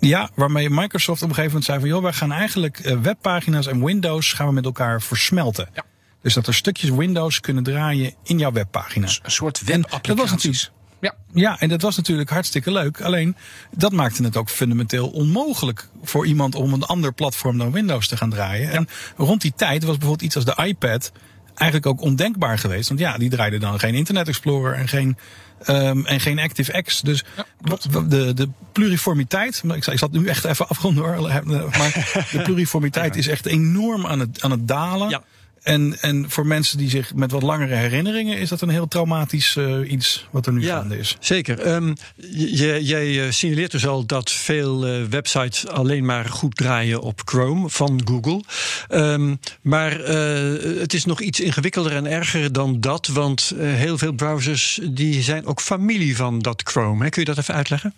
ja, 0.00 0.30
waarmee 0.34 0.70
Microsoft 0.70 1.22
op 1.22 1.28
een 1.28 1.34
gegeven 1.34 1.60
moment 1.60 1.64
zei 1.64 1.80
van... 1.80 1.88
joh, 1.88 2.02
wij 2.02 2.12
gaan 2.12 2.32
eigenlijk 2.32 2.78
eh, 2.78 2.98
webpagina's 2.98 3.66
en 3.66 3.84
Windows 3.84 4.32
gaan 4.32 4.46
we 4.46 4.52
met 4.52 4.64
elkaar 4.64 5.02
versmelten. 5.02 5.68
Ja. 5.74 5.84
Dus 6.26 6.34
dat 6.34 6.46
er 6.46 6.54
stukjes 6.54 6.90
Windows 6.90 7.40
kunnen 7.40 7.62
draaien 7.62 8.14
in 8.22 8.38
jouw 8.38 8.52
webpagina. 8.52 9.06
een 9.06 9.30
soort 9.30 9.60
En 9.60 9.80
dat 9.80 9.90
was 9.90 10.00
webapplicaties. 10.00 10.70
Ja, 11.00 11.14
Ja, 11.32 11.60
en 11.60 11.68
dat 11.68 11.82
was 11.82 11.96
natuurlijk 11.96 12.30
hartstikke 12.30 12.72
leuk. 12.72 13.00
Alleen, 13.00 13.36
dat 13.70 13.92
maakte 13.92 14.22
het 14.22 14.36
ook 14.36 14.48
fundamenteel 14.48 15.08
onmogelijk 15.08 15.88
voor 16.02 16.26
iemand 16.26 16.54
om 16.54 16.72
een 16.72 16.82
ander 16.82 17.12
platform 17.12 17.58
dan 17.58 17.72
Windows 17.72 18.08
te 18.08 18.16
gaan 18.16 18.30
draaien. 18.30 18.70
En 18.70 18.88
rond 19.16 19.40
die 19.40 19.52
tijd 19.56 19.84
was 19.84 19.96
bijvoorbeeld 19.96 20.22
iets 20.22 20.36
als 20.36 20.44
de 20.44 20.64
iPad 20.64 21.12
eigenlijk 21.54 21.86
ook 21.86 22.00
ondenkbaar 22.00 22.58
geweest. 22.58 22.88
Want 22.88 23.00
ja, 23.00 23.18
die 23.18 23.30
draaiden 23.30 23.60
dan 23.60 23.78
geen 23.78 23.94
Internet 23.94 24.28
Explorer 24.28 24.74
en 24.74 24.88
geen, 24.88 25.16
um, 25.68 26.06
en 26.06 26.20
geen 26.20 26.38
ActiveX. 26.38 27.00
Dus 27.00 27.24
ja, 27.36 27.76
de, 28.08 28.34
de 28.34 28.48
pluriformiteit, 28.72 29.62
ik, 29.64 29.86
ik 29.86 29.98
zat 29.98 30.12
nu 30.12 30.26
echt 30.26 30.44
even 30.44 30.68
afronden 30.68 31.04
hoor, 31.04 31.22
maar 31.78 32.26
de 32.30 32.40
pluriformiteit 32.42 33.16
is 33.16 33.28
echt 33.28 33.46
enorm 33.46 34.06
aan 34.06 34.20
het, 34.20 34.42
aan 34.42 34.50
het 34.50 34.68
dalen. 34.68 35.08
Ja. 35.08 35.22
En, 35.66 35.96
en 36.00 36.30
voor 36.30 36.46
mensen 36.46 36.78
die 36.78 36.90
zich 36.90 37.14
met 37.14 37.30
wat 37.30 37.42
langere 37.42 37.74
herinneringen 37.74 38.38
is 38.38 38.48
dat 38.48 38.60
een 38.60 38.68
heel 38.68 38.88
traumatisch 38.88 39.56
uh, 39.56 39.90
iets 39.90 40.26
wat 40.30 40.46
er 40.46 40.52
nu 40.52 40.62
ja, 40.62 40.78
gaande 40.78 40.98
is. 40.98 41.16
Zeker. 41.20 41.74
Um, 41.74 41.94
jij 42.80 43.30
signaleert 43.30 43.70
dus 43.70 43.86
al 43.86 44.06
dat 44.06 44.30
veel 44.30 44.88
uh, 44.88 45.04
websites 45.04 45.66
alleen 45.66 46.04
maar 46.04 46.24
goed 46.24 46.56
draaien 46.56 47.00
op 47.00 47.20
Chrome 47.24 47.70
van 47.70 48.00
Google. 48.04 48.42
Um, 48.88 49.40
maar 49.60 50.00
uh, 50.00 50.80
het 50.80 50.94
is 50.94 51.04
nog 51.04 51.20
iets 51.20 51.40
ingewikkelder 51.40 51.92
en 51.92 52.06
erger 52.06 52.52
dan 52.52 52.80
dat, 52.80 53.06
want 53.06 53.52
heel 53.58 53.98
veel 53.98 54.12
browsers 54.12 54.80
die 54.90 55.22
zijn 55.22 55.46
ook 55.46 55.60
familie 55.60 56.16
van 56.16 56.38
dat 56.38 56.62
Chrome. 56.64 57.04
Hè? 57.04 57.10
Kun 57.10 57.20
je 57.20 57.28
dat 57.28 57.38
even 57.38 57.54
uitleggen? 57.54 57.94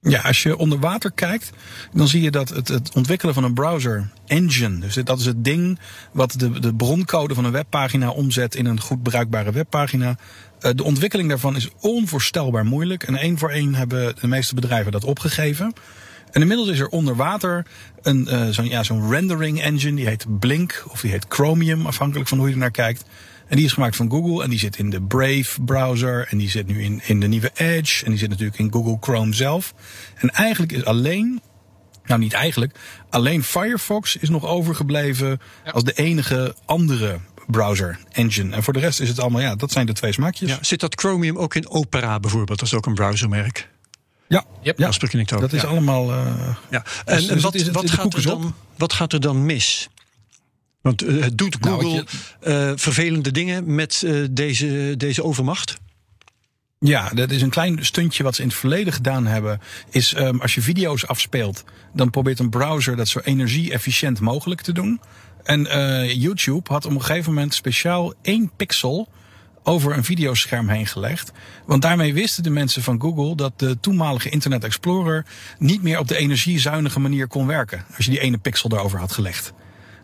Ja, 0.00 0.20
als 0.20 0.42
je 0.42 0.56
onder 0.56 0.78
water 0.78 1.12
kijkt, 1.12 1.50
dan 1.92 2.08
zie 2.08 2.22
je 2.22 2.30
dat 2.30 2.48
het, 2.48 2.68
het 2.68 2.94
ontwikkelen 2.94 3.34
van 3.34 3.44
een 3.44 3.54
browser 3.54 4.10
engine, 4.26 4.78
dus 4.78 4.94
dat 4.94 5.18
is 5.18 5.24
het 5.24 5.44
ding 5.44 5.78
wat 6.12 6.32
de, 6.32 6.60
de 6.60 6.74
broncode 6.74 7.34
van 7.34 7.44
een 7.44 7.52
webpagina 7.52 8.10
omzet 8.10 8.54
in 8.54 8.66
een 8.66 8.80
goed 8.80 9.02
bruikbare 9.02 9.52
webpagina. 9.52 10.16
Uh, 10.60 10.70
de 10.74 10.84
ontwikkeling 10.84 11.28
daarvan 11.28 11.56
is 11.56 11.68
onvoorstelbaar 11.80 12.64
moeilijk. 12.64 13.02
En 13.02 13.16
één 13.16 13.38
voor 13.38 13.50
één 13.50 13.74
hebben 13.74 14.14
de 14.20 14.26
meeste 14.26 14.54
bedrijven 14.54 14.92
dat 14.92 15.04
opgegeven. 15.04 15.72
En 16.30 16.40
inmiddels 16.40 16.68
is 16.68 16.80
er 16.80 16.88
onder 16.88 17.16
water 17.16 17.66
een 18.02 18.28
uh, 18.30 18.48
zo'n 18.48 18.68
ja, 18.68 18.82
zo'n 18.82 19.10
rendering 19.10 19.62
engine, 19.62 19.96
die 19.96 20.06
heet 20.06 20.38
Blink 20.38 20.84
of 20.88 21.00
die 21.00 21.10
heet 21.10 21.26
Chromium, 21.28 21.86
afhankelijk 21.86 22.28
van 22.28 22.38
hoe 22.38 22.46
je 22.46 22.52
er 22.52 22.58
naar 22.58 22.70
kijkt. 22.70 23.04
En 23.48 23.56
die 23.56 23.64
is 23.64 23.72
gemaakt 23.72 23.96
van 23.96 24.10
Google 24.10 24.42
en 24.42 24.50
die 24.50 24.58
zit 24.58 24.76
in 24.76 24.90
de 24.90 25.02
Brave 25.02 25.62
browser 25.64 26.26
en 26.30 26.38
die 26.38 26.50
zit 26.50 26.66
nu 26.66 26.82
in, 26.82 27.00
in 27.04 27.20
de 27.20 27.26
nieuwe 27.26 27.50
Edge 27.54 28.04
en 28.04 28.10
die 28.10 28.18
zit 28.18 28.28
natuurlijk 28.28 28.58
in 28.58 28.72
Google 28.72 28.96
Chrome 29.00 29.34
zelf. 29.34 29.74
En 30.14 30.30
eigenlijk 30.30 30.72
is 30.72 30.84
alleen, 30.84 31.40
nou 32.04 32.20
niet 32.20 32.32
eigenlijk, 32.32 32.78
alleen 33.10 33.42
Firefox 33.42 34.16
is 34.16 34.28
nog 34.28 34.46
overgebleven 34.46 35.40
als 35.72 35.84
de 35.84 35.92
enige 35.92 36.54
andere 36.64 37.18
browser 37.46 37.98
engine. 38.10 38.54
En 38.54 38.62
voor 38.62 38.72
de 38.72 38.78
rest 38.78 39.00
is 39.00 39.08
het 39.08 39.20
allemaal, 39.20 39.40
ja, 39.40 39.54
dat 39.54 39.72
zijn 39.72 39.86
de 39.86 39.92
twee 39.92 40.12
smaakjes. 40.12 40.48
Ja, 40.48 40.58
zit 40.60 40.80
dat 40.80 41.00
Chromium 41.00 41.38
ook 41.38 41.54
in 41.54 41.68
Opera 41.68 42.20
bijvoorbeeld? 42.20 42.58
Dat 42.58 42.68
is 42.68 42.74
ook 42.74 42.86
een 42.86 42.94
browsermerk. 42.94 43.68
Ja, 44.28 44.44
yep. 44.62 44.78
ja. 44.78 44.90
Dat, 44.90 45.40
dat 45.40 45.52
is 45.52 45.64
allemaal. 45.64 46.10
Uh, 46.10 46.56
ja. 46.70 46.84
En, 47.04 47.16
dus, 47.16 47.28
en 47.28 47.40
wat, 47.40 47.62
wat, 47.62 47.90
gaat 47.90 48.14
er 48.14 48.22
dan, 48.22 48.54
wat 48.76 48.92
gaat 48.92 49.12
er 49.12 49.20
dan 49.20 49.46
mis? 49.46 49.88
Want 50.80 51.04
uh, 51.04 51.26
doet 51.34 51.60
nou, 51.60 51.82
Google 51.82 52.04
nou, 52.40 52.70
uh, 52.70 52.78
vervelende 52.78 53.30
dingen 53.30 53.74
met 53.74 54.02
uh, 54.04 54.26
deze, 54.30 54.94
deze 54.96 55.24
overmacht? 55.24 55.76
Ja, 56.78 57.08
dat 57.08 57.30
is 57.30 57.42
een 57.42 57.50
klein 57.50 57.84
stuntje 57.84 58.22
wat 58.22 58.34
ze 58.34 58.42
in 58.42 58.48
het 58.48 58.56
verleden 58.56 58.92
gedaan 58.92 59.26
hebben. 59.26 59.60
Is 59.90 60.16
um, 60.16 60.40
als 60.40 60.54
je 60.54 60.62
video's 60.62 61.06
afspeelt, 61.06 61.64
dan 61.94 62.10
probeert 62.10 62.38
een 62.38 62.50
browser 62.50 62.96
dat 62.96 63.08
zo 63.08 63.18
energie-efficiënt 63.18 64.20
mogelijk 64.20 64.60
te 64.60 64.72
doen. 64.72 65.00
En 65.42 65.62
YouTube 66.18 66.72
had 66.72 66.84
op 66.84 66.92
een 66.92 67.02
gegeven 67.02 67.32
moment 67.34 67.54
speciaal 67.54 68.14
één 68.22 68.52
pixel 68.56 69.08
over 69.68 69.96
een 69.96 70.04
videoscherm 70.04 70.68
heen 70.68 70.86
gelegd. 70.86 71.32
Want 71.66 71.82
daarmee 71.82 72.14
wisten 72.14 72.42
de 72.42 72.50
mensen 72.50 72.82
van 72.82 73.00
Google 73.00 73.36
dat 73.36 73.58
de 73.58 73.80
toenmalige 73.80 74.28
Internet 74.28 74.64
Explorer 74.64 75.26
niet 75.58 75.82
meer 75.82 75.98
op 75.98 76.08
de 76.08 76.16
energiezuinige 76.16 77.00
manier 77.00 77.26
kon 77.26 77.46
werken. 77.46 77.84
Als 77.96 78.04
je 78.04 78.10
die 78.10 78.20
ene 78.20 78.38
pixel 78.38 78.70
erover 78.72 78.98
had 78.98 79.12
gelegd. 79.12 79.52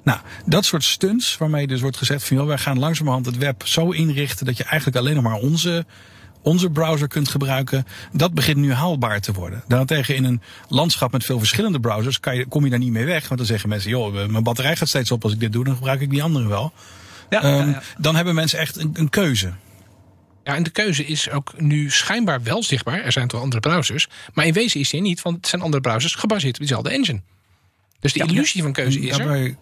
Nou, 0.04 0.18
dat 0.46 0.64
soort 0.64 0.84
stunts 0.84 1.36
waarmee 1.36 1.66
dus 1.66 1.80
wordt 1.80 1.96
gezegd 1.96 2.24
van 2.24 2.36
joh, 2.36 2.46
wij 2.46 2.58
gaan 2.58 2.78
langzamerhand 2.78 3.26
het 3.26 3.38
web 3.38 3.66
zo 3.66 3.90
inrichten 3.90 4.46
dat 4.46 4.56
je 4.56 4.64
eigenlijk 4.64 4.96
alleen 4.96 5.14
nog 5.14 5.24
maar 5.24 5.34
onze, 5.34 5.86
onze 6.42 6.70
browser 6.70 7.08
kunt 7.08 7.28
gebruiken. 7.28 7.86
Dat 8.12 8.34
begint 8.34 8.56
nu 8.56 8.72
haalbaar 8.72 9.20
te 9.20 9.32
worden. 9.32 9.62
Daarentegen 9.68 10.14
in 10.14 10.24
een 10.24 10.42
landschap 10.68 11.12
met 11.12 11.24
veel 11.24 11.38
verschillende 11.38 11.80
browsers 11.80 12.20
kan 12.20 12.36
je, 12.36 12.46
kom 12.46 12.64
je 12.64 12.70
daar 12.70 12.78
niet 12.78 12.92
mee 12.92 13.04
weg. 13.04 13.28
Want 13.28 13.38
dan 13.38 13.48
zeggen 13.48 13.68
mensen, 13.68 13.90
joh, 13.90 14.28
mijn 14.28 14.42
batterij 14.42 14.76
gaat 14.76 14.88
steeds 14.88 15.10
op 15.10 15.22
als 15.22 15.32
ik 15.32 15.40
dit 15.40 15.52
doe, 15.52 15.64
dan 15.64 15.74
gebruik 15.74 16.00
ik 16.00 16.10
die 16.10 16.22
andere 16.22 16.48
wel. 16.48 16.72
Ja, 17.30 17.44
um, 17.44 17.66
ja, 17.66 17.72
ja. 17.72 17.82
Dan 17.98 18.16
hebben 18.16 18.34
mensen 18.34 18.58
echt 18.58 18.76
een, 18.76 18.90
een 18.94 19.10
keuze. 19.10 19.52
Ja, 20.44 20.54
en 20.54 20.62
de 20.62 20.70
keuze 20.70 21.04
is 21.06 21.30
ook 21.30 21.52
nu 21.56 21.90
schijnbaar 21.90 22.42
wel 22.42 22.62
zichtbaar. 22.62 23.00
Er 23.00 23.12
zijn 23.12 23.28
toch 23.28 23.40
andere 23.40 23.60
browsers. 23.60 24.08
Maar 24.34 24.46
in 24.46 24.52
wezen 24.52 24.80
is 24.80 24.90
die 24.90 25.00
niet, 25.00 25.22
want 25.22 25.36
het 25.36 25.46
zijn 25.46 25.62
andere 25.62 25.82
browsers 25.82 26.14
gebaseerd 26.14 26.52
op 26.52 26.58
diezelfde 26.58 26.90
engine. 26.90 27.20
Dus 28.00 28.12
de 28.12 28.24
illusie 28.24 28.62
van 28.62 28.72
keuze 28.72 29.00
is 29.00 29.18
er. 29.18 29.56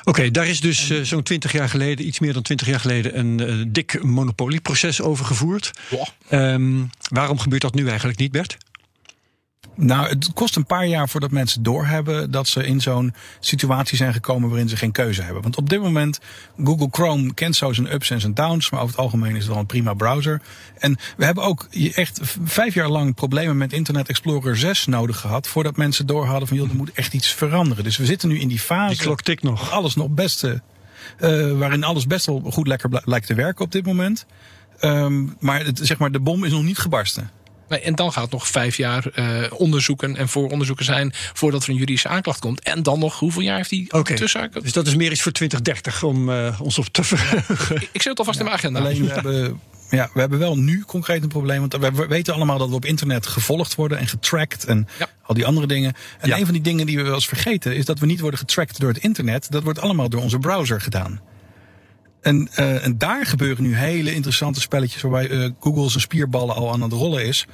Oké, 0.00 0.08
okay, 0.08 0.30
daar 0.30 0.46
is 0.46 0.60
dus 0.60 0.90
uh, 0.90 1.02
zo'n 1.02 1.22
20 1.22 1.52
jaar 1.52 1.68
geleden, 1.68 2.06
iets 2.06 2.18
meer 2.18 2.32
dan 2.32 2.42
20 2.42 2.66
jaar 2.66 2.80
geleden, 2.80 3.18
een 3.18 3.40
uh, 3.40 3.64
dik 3.68 4.02
monopolieproces 4.02 5.02
over 5.02 5.24
gevoerd. 5.24 5.70
Um, 6.30 6.90
waarom 7.08 7.38
gebeurt 7.38 7.62
dat 7.62 7.74
nu 7.74 7.88
eigenlijk 7.88 8.18
niet, 8.18 8.32
Bert? 8.32 8.56
Nou, 9.76 10.08
het 10.08 10.32
kost 10.34 10.56
een 10.56 10.66
paar 10.66 10.86
jaar 10.86 11.08
voordat 11.08 11.30
mensen 11.30 11.62
doorhebben 11.62 12.30
dat 12.30 12.48
ze 12.48 12.66
in 12.66 12.80
zo'n 12.80 13.14
situatie 13.40 13.96
zijn 13.96 14.12
gekomen 14.12 14.48
waarin 14.48 14.68
ze 14.68 14.76
geen 14.76 14.92
keuze 14.92 15.22
hebben. 15.22 15.42
Want 15.42 15.56
op 15.56 15.68
dit 15.68 15.80
moment, 15.80 16.18
Google 16.64 16.88
Chrome 16.90 17.34
kent 17.34 17.56
zo 17.56 17.72
zijn 17.72 17.92
ups 17.92 18.10
en 18.10 18.20
zijn 18.20 18.34
downs, 18.34 18.70
maar 18.70 18.80
over 18.80 18.94
het 18.94 19.04
algemeen 19.04 19.36
is 19.36 19.42
het 19.42 19.48
wel 19.48 19.58
een 19.58 19.66
prima 19.66 19.94
browser. 19.94 20.40
En 20.78 20.96
we 21.16 21.24
hebben 21.24 21.44
ook 21.44 21.68
echt 21.94 22.20
vijf 22.44 22.74
jaar 22.74 22.88
lang 22.88 23.14
problemen 23.14 23.56
met 23.56 23.72
Internet 23.72 24.08
Explorer 24.08 24.56
6 24.56 24.86
nodig 24.86 25.20
gehad 25.20 25.48
voordat 25.48 25.76
mensen 25.76 26.06
door 26.06 26.26
hadden 26.26 26.48
van 26.48 26.56
joh, 26.56 26.68
er 26.68 26.76
moet 26.76 26.92
echt 26.92 27.14
iets 27.14 27.34
veranderen. 27.34 27.84
Dus 27.84 27.96
we 27.96 28.04
zitten 28.04 28.28
nu 28.28 28.38
in 28.38 28.48
die 28.48 28.60
fase. 28.60 28.94
Die 28.94 29.02
klok 29.02 29.22
tikt 29.22 29.42
nog. 29.42 29.70
Alles 29.70 29.94
nog 29.94 30.08
best, 30.08 30.44
uh, 30.44 30.58
waarin 31.58 31.84
alles 31.84 32.06
best 32.06 32.26
wel 32.26 32.42
goed 32.50 32.66
lekker 32.66 33.02
lijkt 33.04 33.26
te 33.26 33.34
werken 33.34 33.64
op 33.64 33.72
dit 33.72 33.86
moment. 33.86 34.26
Um, 34.80 35.36
maar, 35.40 35.64
het, 35.64 35.80
zeg 35.82 35.98
maar 35.98 36.12
de 36.12 36.20
bom 36.20 36.44
is 36.44 36.52
nog 36.52 36.62
niet 36.62 36.78
gebarsten. 36.78 37.30
Nee, 37.68 37.80
en 37.80 37.94
dan 37.94 38.12
gaat 38.12 38.22
het 38.22 38.32
nog 38.32 38.48
vijf 38.48 38.76
jaar 38.76 39.06
uh, 39.14 39.46
onderzoeken 39.50 40.16
en 40.16 40.28
vooronderzoeken 40.28 40.84
zijn 40.84 41.12
voordat 41.32 41.62
er 41.62 41.68
een 41.68 41.74
juridische 41.74 42.08
aanklacht 42.08 42.38
komt. 42.38 42.60
En 42.60 42.82
dan 42.82 42.98
nog, 42.98 43.18
hoeveel 43.18 43.42
jaar 43.42 43.56
heeft 43.56 43.70
hij 43.70 43.86
okay. 43.88 44.16
tussen? 44.16 44.50
Dus 44.62 44.72
dat 44.72 44.86
is 44.86 44.96
meer 44.96 45.10
iets 45.10 45.22
voor 45.22 45.32
2030 45.32 46.02
om 46.02 46.28
uh, 46.28 46.60
ons 46.60 46.78
op 46.78 46.86
te 46.86 47.04
verheugen. 47.04 47.76
ik, 47.76 47.88
ik 47.92 48.02
zet 48.02 48.04
het 48.04 48.18
alvast 48.18 48.38
ja, 48.38 48.44
in 48.44 48.50
mijn 48.50 48.58
agenda. 48.58 48.80
Alleen 48.80 49.06
we 49.06 49.12
hebben, 49.20 49.60
ja, 49.90 50.10
we 50.14 50.20
hebben 50.20 50.38
wel 50.38 50.58
nu 50.58 50.84
concreet 50.86 51.22
een 51.22 51.28
probleem. 51.28 51.60
Want 51.60 51.76
we 51.76 52.06
weten 52.06 52.34
allemaal 52.34 52.58
dat 52.58 52.68
we 52.68 52.74
op 52.74 52.84
internet 52.84 53.26
gevolgd 53.26 53.74
worden 53.74 53.98
en 53.98 54.06
getracked 54.06 54.64
en 54.64 54.88
ja. 54.98 55.08
al 55.22 55.34
die 55.34 55.46
andere 55.46 55.66
dingen. 55.66 55.94
En 56.18 56.28
ja. 56.28 56.38
een 56.38 56.44
van 56.44 56.54
die 56.54 56.62
dingen 56.62 56.86
die 56.86 56.96
we 56.96 57.02
wel 57.02 57.14
eens 57.14 57.28
vergeten 57.28 57.76
is 57.76 57.84
dat 57.84 57.98
we 57.98 58.06
niet 58.06 58.20
worden 58.20 58.38
getracked 58.38 58.80
door 58.80 58.88
het 58.88 59.02
internet. 59.02 59.50
Dat 59.50 59.62
wordt 59.62 59.80
allemaal 59.80 60.08
door 60.08 60.22
onze 60.22 60.38
browser 60.38 60.80
gedaan. 60.80 61.20
En, 62.26 62.48
uh, 62.58 62.84
en 62.84 62.98
daar 62.98 63.26
gebeuren 63.26 63.62
nu 63.62 63.74
hele 63.74 64.14
interessante 64.14 64.60
spelletjes 64.60 65.02
waarbij 65.02 65.28
uh, 65.28 65.50
Google 65.60 65.90
zijn 65.90 66.00
spierballen 66.00 66.54
al 66.54 66.72
aan 66.72 66.82
het 66.82 66.92
rollen 66.92 67.24
is. 67.24 67.46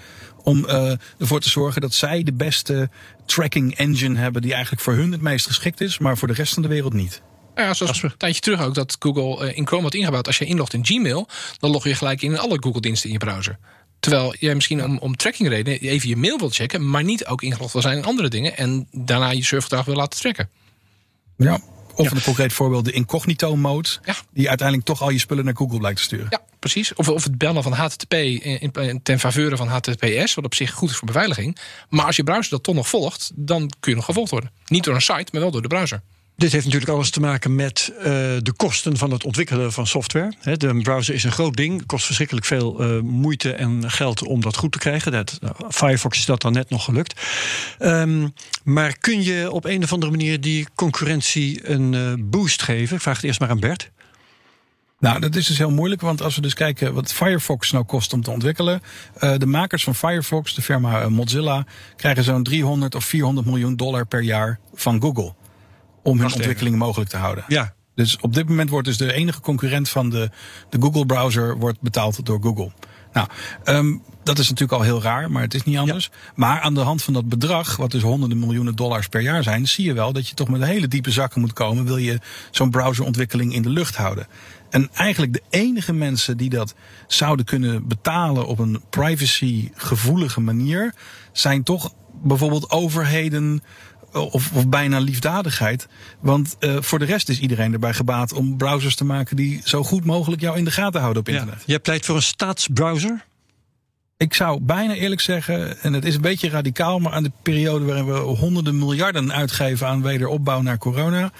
Om 0.42 0.64
uh, 0.64 0.92
ervoor 1.18 1.40
te 1.40 1.48
zorgen 1.48 1.80
dat 1.80 1.94
zij 1.94 2.22
de 2.22 2.32
beste 2.32 2.90
tracking 3.26 3.74
engine 3.74 4.18
hebben 4.18 4.42
die 4.42 4.52
eigenlijk 4.52 4.82
voor 4.82 4.94
hun 4.94 5.12
het 5.12 5.20
meest 5.20 5.46
geschikt 5.46 5.80
is, 5.80 5.98
maar 5.98 6.18
voor 6.18 6.28
de 6.28 6.34
rest 6.34 6.54
van 6.54 6.62
de 6.62 6.68
wereld 6.68 6.92
niet. 6.92 7.22
Ja, 7.54 7.74
zoals 7.74 8.02
een 8.02 8.16
tijdje 8.16 8.40
terug 8.40 8.62
ook 8.62 8.74
dat 8.74 8.96
Google 8.98 9.54
in 9.54 9.66
Chrome 9.66 9.82
had 9.82 9.94
ingebouwd. 9.94 10.26
Als 10.26 10.38
je 10.38 10.44
inlogt 10.44 10.74
in 10.74 10.86
Gmail, 10.86 11.28
dan 11.58 11.70
log 11.70 11.84
je 11.84 11.94
gelijk 11.94 12.22
in 12.22 12.38
alle 12.38 12.56
Google-diensten 12.60 13.08
in 13.08 13.12
je 13.12 13.24
browser. 13.24 13.58
Terwijl 14.00 14.34
jij 14.38 14.54
misschien 14.54 14.84
om, 14.84 14.98
om 14.98 15.16
trackingredenen 15.16 15.80
even 15.80 16.08
je 16.08 16.16
mail 16.16 16.38
wilt 16.38 16.54
checken, 16.54 16.90
maar 16.90 17.04
niet 17.04 17.26
ook 17.26 17.42
ingelogd 17.42 17.72
wil 17.72 17.82
zijn 17.82 17.98
in 17.98 18.04
andere 18.04 18.28
dingen. 18.28 18.56
En 18.56 18.88
daarna 18.90 19.30
je 19.30 19.44
surfgedrag 19.44 19.84
wil 19.84 19.96
laten 19.96 20.20
tracken. 20.20 20.50
Ja, 21.36 21.60
of 21.94 22.10
ja. 22.10 22.16
een 22.16 22.22
concreet 22.22 22.52
voorbeeld, 22.52 22.84
de 22.84 22.92
incognito 22.92 23.56
mode. 23.56 23.88
Ja. 24.04 24.14
Die 24.32 24.48
uiteindelijk 24.48 24.88
toch 24.88 25.02
al 25.02 25.10
je 25.10 25.18
spullen 25.18 25.44
naar 25.44 25.56
Google 25.56 25.78
blijkt 25.78 25.96
te 25.98 26.02
sturen. 26.02 26.26
Ja, 26.30 26.40
precies. 26.58 26.94
Of, 26.94 27.08
of 27.08 27.24
het 27.24 27.38
bellen 27.38 27.62
van 27.62 27.72
HTTP 27.72 28.14
ten 29.02 29.20
faveur 29.20 29.56
van 29.56 29.68
HTTPS, 29.68 30.34
wat 30.34 30.44
op 30.44 30.54
zich 30.54 30.72
goed 30.72 30.90
is 30.90 30.96
voor 30.96 31.06
beveiliging. 31.06 31.58
Maar 31.88 32.06
als 32.06 32.16
je 32.16 32.24
browser 32.24 32.50
dat 32.50 32.62
toch 32.62 32.74
nog 32.74 32.88
volgt, 32.88 33.32
dan 33.34 33.70
kun 33.80 33.90
je 33.90 33.96
nog 33.96 34.04
gevolgd 34.04 34.30
worden. 34.30 34.50
Niet 34.66 34.84
door 34.84 34.94
een 34.94 35.00
site, 35.00 35.28
maar 35.32 35.40
wel 35.40 35.50
door 35.50 35.62
de 35.62 35.68
browser. 35.68 36.02
Dit 36.36 36.52
heeft 36.52 36.64
natuurlijk 36.64 36.92
alles 36.92 37.10
te 37.10 37.20
maken 37.20 37.54
met 37.54 37.92
uh, 37.98 38.04
de 38.38 38.52
kosten 38.56 38.96
van 38.96 39.10
het 39.10 39.24
ontwikkelen 39.24 39.72
van 39.72 39.86
software. 39.86 40.32
He, 40.40 40.56
de 40.56 40.80
browser 40.82 41.14
is 41.14 41.24
een 41.24 41.32
groot 41.32 41.56
ding, 41.56 41.86
kost 41.86 42.04
verschrikkelijk 42.04 42.46
veel 42.46 42.96
uh, 42.96 43.02
moeite 43.02 43.52
en 43.52 43.90
geld 43.90 44.22
om 44.26 44.40
dat 44.40 44.56
goed 44.56 44.72
te 44.72 44.78
krijgen. 44.78 45.12
Dat, 45.12 45.38
nou, 45.40 45.54
Firefox 45.68 46.18
is 46.18 46.24
dat 46.24 46.40
dan 46.40 46.52
net 46.52 46.70
nog 46.70 46.84
gelukt. 46.84 47.20
Um, 47.78 48.32
maar 48.64 48.98
kun 48.98 49.22
je 49.22 49.50
op 49.50 49.64
een 49.64 49.82
of 49.82 49.92
andere 49.92 50.10
manier 50.10 50.40
die 50.40 50.66
concurrentie 50.74 51.70
een 51.70 52.16
boost 52.30 52.62
geven? 52.62 52.96
Ik 52.96 53.02
vraag 53.02 53.16
het 53.16 53.24
eerst 53.24 53.40
maar 53.40 53.50
aan 53.50 53.60
Bert. 53.60 53.90
Nou, 54.98 55.20
dat 55.20 55.34
is 55.34 55.46
dus 55.46 55.58
heel 55.58 55.70
moeilijk, 55.70 56.00
want 56.00 56.22
als 56.22 56.34
we 56.34 56.40
dus 56.40 56.54
kijken 56.54 56.94
wat 56.94 57.12
Firefox 57.12 57.70
nou 57.70 57.84
kost 57.84 58.12
om 58.12 58.22
te 58.22 58.30
ontwikkelen. 58.30 58.82
Uh, 59.20 59.34
de 59.36 59.46
makers 59.46 59.84
van 59.84 59.94
Firefox, 59.94 60.54
de 60.54 60.62
firma 60.62 61.08
Mozilla, 61.08 61.66
krijgen 61.96 62.24
zo'n 62.24 62.42
300 62.42 62.94
of 62.94 63.04
400 63.04 63.46
miljoen 63.46 63.76
dollar 63.76 64.06
per 64.06 64.22
jaar 64.22 64.58
van 64.74 65.00
Google 65.00 65.34
om 66.02 66.18
hun 66.18 66.32
ontwikkeling 66.32 66.76
mogelijk 66.76 67.10
te 67.10 67.16
houden. 67.16 67.44
Ja. 67.48 67.74
Dus 67.94 68.18
op 68.20 68.34
dit 68.34 68.48
moment 68.48 68.70
wordt 68.70 68.86
dus 68.86 68.96
de 68.96 69.12
enige 69.12 69.40
concurrent 69.40 69.88
van 69.88 70.10
de, 70.10 70.30
de 70.68 70.80
Google 70.80 71.06
browser 71.06 71.58
wordt 71.58 71.80
betaald 71.80 72.26
door 72.26 72.42
Google. 72.42 72.70
Nou, 73.12 73.28
um, 73.64 74.02
dat 74.22 74.38
is 74.38 74.48
natuurlijk 74.48 74.78
al 74.78 74.84
heel 74.84 75.02
raar, 75.02 75.30
maar 75.30 75.42
het 75.42 75.54
is 75.54 75.62
niet 75.62 75.78
anders. 75.78 76.10
Maar 76.34 76.60
aan 76.60 76.74
de 76.74 76.80
hand 76.80 77.02
van 77.02 77.12
dat 77.12 77.28
bedrag, 77.28 77.76
wat 77.76 77.90
dus 77.90 78.02
honderden 78.02 78.38
miljoenen 78.38 78.76
dollars 78.76 79.08
per 79.08 79.20
jaar 79.20 79.42
zijn, 79.42 79.68
zie 79.68 79.84
je 79.84 79.92
wel 79.92 80.12
dat 80.12 80.28
je 80.28 80.34
toch 80.34 80.48
met 80.48 80.64
hele 80.64 80.88
diepe 80.88 81.10
zakken 81.10 81.40
moet 81.40 81.52
komen. 81.52 81.84
Wil 81.84 81.96
je 81.96 82.18
zo'n 82.50 82.70
browserontwikkeling 82.70 83.54
in 83.54 83.62
de 83.62 83.68
lucht 83.68 83.96
houden? 83.96 84.26
En 84.70 84.88
eigenlijk 84.92 85.32
de 85.32 85.42
enige 85.50 85.92
mensen 85.92 86.36
die 86.36 86.50
dat 86.50 86.74
zouden 87.06 87.44
kunnen 87.44 87.88
betalen 87.88 88.46
op 88.46 88.58
een 88.58 88.82
privacy-gevoelige 88.90 90.40
manier, 90.40 90.94
zijn 91.32 91.62
toch 91.62 91.94
bijvoorbeeld 92.22 92.70
overheden 92.70 93.62
of, 94.12 94.52
of 94.52 94.68
bijna 94.68 94.98
liefdadigheid. 94.98 95.88
Want 96.20 96.56
uh, 96.60 96.76
voor 96.80 96.98
de 96.98 97.04
rest 97.04 97.28
is 97.28 97.40
iedereen 97.40 97.72
erbij 97.72 97.94
gebaat 97.94 98.32
om 98.32 98.56
browsers 98.56 98.94
te 98.94 99.04
maken 99.04 99.36
die 99.36 99.60
zo 99.64 99.82
goed 99.82 100.04
mogelijk 100.04 100.40
jou 100.40 100.56
in 100.56 100.64
de 100.64 100.70
gaten 100.70 101.00
houden 101.00 101.22
op 101.22 101.28
internet. 101.28 101.54
Ja. 101.58 101.62
Jij 101.66 101.78
pleit 101.78 102.04
voor 102.04 102.16
een 102.16 102.22
staatsbrowser? 102.22 103.24
Ik 104.16 104.34
zou 104.34 104.60
bijna 104.60 104.94
eerlijk 104.94 105.20
zeggen, 105.20 105.80
en 105.80 105.92
het 105.92 106.04
is 106.04 106.14
een 106.14 106.20
beetje 106.20 106.48
radicaal, 106.48 106.98
maar 106.98 107.12
aan 107.12 107.22
de 107.22 107.32
periode 107.42 107.84
waarin 107.84 108.06
we 108.06 108.18
honderden 108.18 108.78
miljarden 108.78 109.32
uitgeven 109.32 109.86
aan 109.86 110.02
wederopbouw 110.02 110.60
naar 110.60 110.78
corona, 110.78 111.32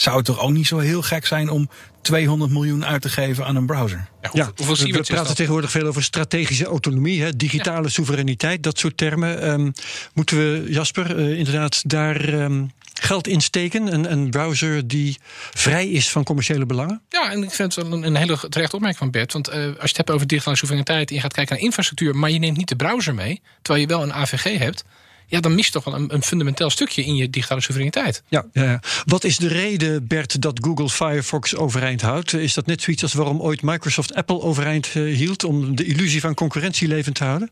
zou 0.00 0.16
het 0.16 0.24
toch 0.24 0.40
ook 0.40 0.50
niet 0.50 0.66
zo 0.66 0.78
heel 0.78 1.02
gek 1.02 1.26
zijn 1.26 1.50
om 1.50 1.70
200 2.02 2.50
miljoen 2.50 2.84
uit 2.84 3.02
te 3.02 3.08
geven 3.08 3.46
aan 3.46 3.56
een 3.56 3.66
browser. 3.66 4.08
Ja, 4.32 4.52
we, 4.56 4.64
we 4.64 5.02
praten 5.02 5.34
tegenwoordig 5.34 5.70
veel 5.70 5.86
over 5.86 6.02
strategische 6.02 6.64
autonomie, 6.64 7.22
hè, 7.22 7.36
digitale 7.36 7.88
soevereiniteit, 7.88 8.62
dat 8.62 8.78
soort 8.78 8.96
termen. 8.96 9.50
Um, 9.50 9.72
moeten 10.12 10.36
we, 10.36 10.66
Jasper, 10.68 11.18
uh, 11.18 11.38
inderdaad 11.38 11.82
daar 11.88 12.28
um, 12.28 12.72
geld 13.00 13.26
insteken? 13.26 13.92
Een, 13.92 14.12
een 14.12 14.30
browser 14.30 14.88
die 14.88 15.18
vrij 15.52 15.88
is 15.88 16.10
van 16.10 16.24
commerciële 16.24 16.66
belangen? 16.66 17.02
Ja, 17.08 17.30
en 17.30 17.42
ik 17.42 17.50
vind 17.50 17.74
het 17.74 17.84
wel 17.84 17.96
een, 17.96 18.02
een 18.02 18.16
hele 18.16 18.38
terechte 18.48 18.76
opmerking 18.76 19.02
van 19.02 19.10
Bert. 19.10 19.32
Want 19.32 19.48
uh, 19.48 19.54
als 19.54 19.64
je 19.64 19.80
het 19.80 19.96
hebt 19.96 20.10
over 20.10 20.26
digitale 20.26 20.56
soevereiniteit 20.56 21.08
en 21.08 21.14
je 21.14 21.20
gaat 21.20 21.32
kijken 21.32 21.54
naar 21.54 21.64
infrastructuur, 21.64 22.16
maar 22.16 22.30
je 22.30 22.38
neemt 22.38 22.56
niet 22.56 22.68
de 22.68 22.76
browser 22.76 23.14
mee, 23.14 23.40
terwijl 23.62 23.86
je 23.86 23.92
wel 23.94 24.02
een 24.02 24.12
AVG 24.12 24.58
hebt 24.58 24.84
ja, 25.28 25.40
dan 25.40 25.54
mist 25.54 25.72
toch 25.72 25.84
wel 25.84 25.94
een, 25.94 26.14
een, 26.14 26.22
fundamenteel 26.22 26.70
stukje 26.70 27.04
in 27.04 27.16
je 27.16 27.30
digitale 27.30 27.60
soevereiniteit. 27.60 28.22
Ja, 28.28 28.46
ja, 28.52 28.80
Wat 29.04 29.24
is 29.24 29.36
de 29.36 29.48
reden, 29.48 30.06
Bert, 30.06 30.42
dat 30.42 30.60
Google 30.62 30.88
Firefox 30.88 31.56
overeind 31.56 32.00
houdt? 32.00 32.32
Is 32.32 32.54
dat 32.54 32.66
net 32.66 32.82
zoiets 32.82 33.02
als 33.02 33.12
waarom 33.12 33.40
ooit 33.40 33.62
Microsoft 33.62 34.14
Apple 34.14 34.40
overeind 34.40 34.94
uh, 34.94 35.16
hield 35.16 35.44
om 35.44 35.76
de 35.76 35.84
illusie 35.84 36.20
van 36.20 36.34
concurrentie 36.34 36.88
levend 36.88 37.14
te 37.14 37.24
houden? 37.24 37.50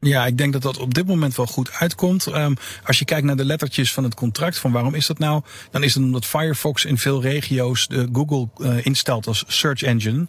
Ja, 0.00 0.26
ik 0.26 0.38
denk 0.38 0.52
dat 0.52 0.62
dat 0.62 0.78
op 0.78 0.94
dit 0.94 1.06
moment 1.06 1.36
wel 1.36 1.46
goed 1.46 1.72
uitkomt. 1.72 2.26
Um, 2.26 2.56
als 2.84 2.98
je 2.98 3.04
kijkt 3.04 3.26
naar 3.26 3.36
de 3.36 3.44
lettertjes 3.44 3.92
van 3.92 4.04
het 4.04 4.14
contract, 4.14 4.58
van 4.58 4.72
waarom 4.72 4.94
is 4.94 5.06
dat 5.06 5.18
nou? 5.18 5.42
Dan 5.70 5.82
is 5.82 5.94
het 5.94 6.02
omdat 6.02 6.26
Firefox 6.26 6.84
in 6.84 6.98
veel 6.98 7.22
regio's 7.22 7.86
de 7.86 8.08
Google 8.12 8.48
uh, 8.58 8.84
instelt 8.84 9.26
als 9.26 9.44
search 9.46 9.82
engine. 9.82 10.26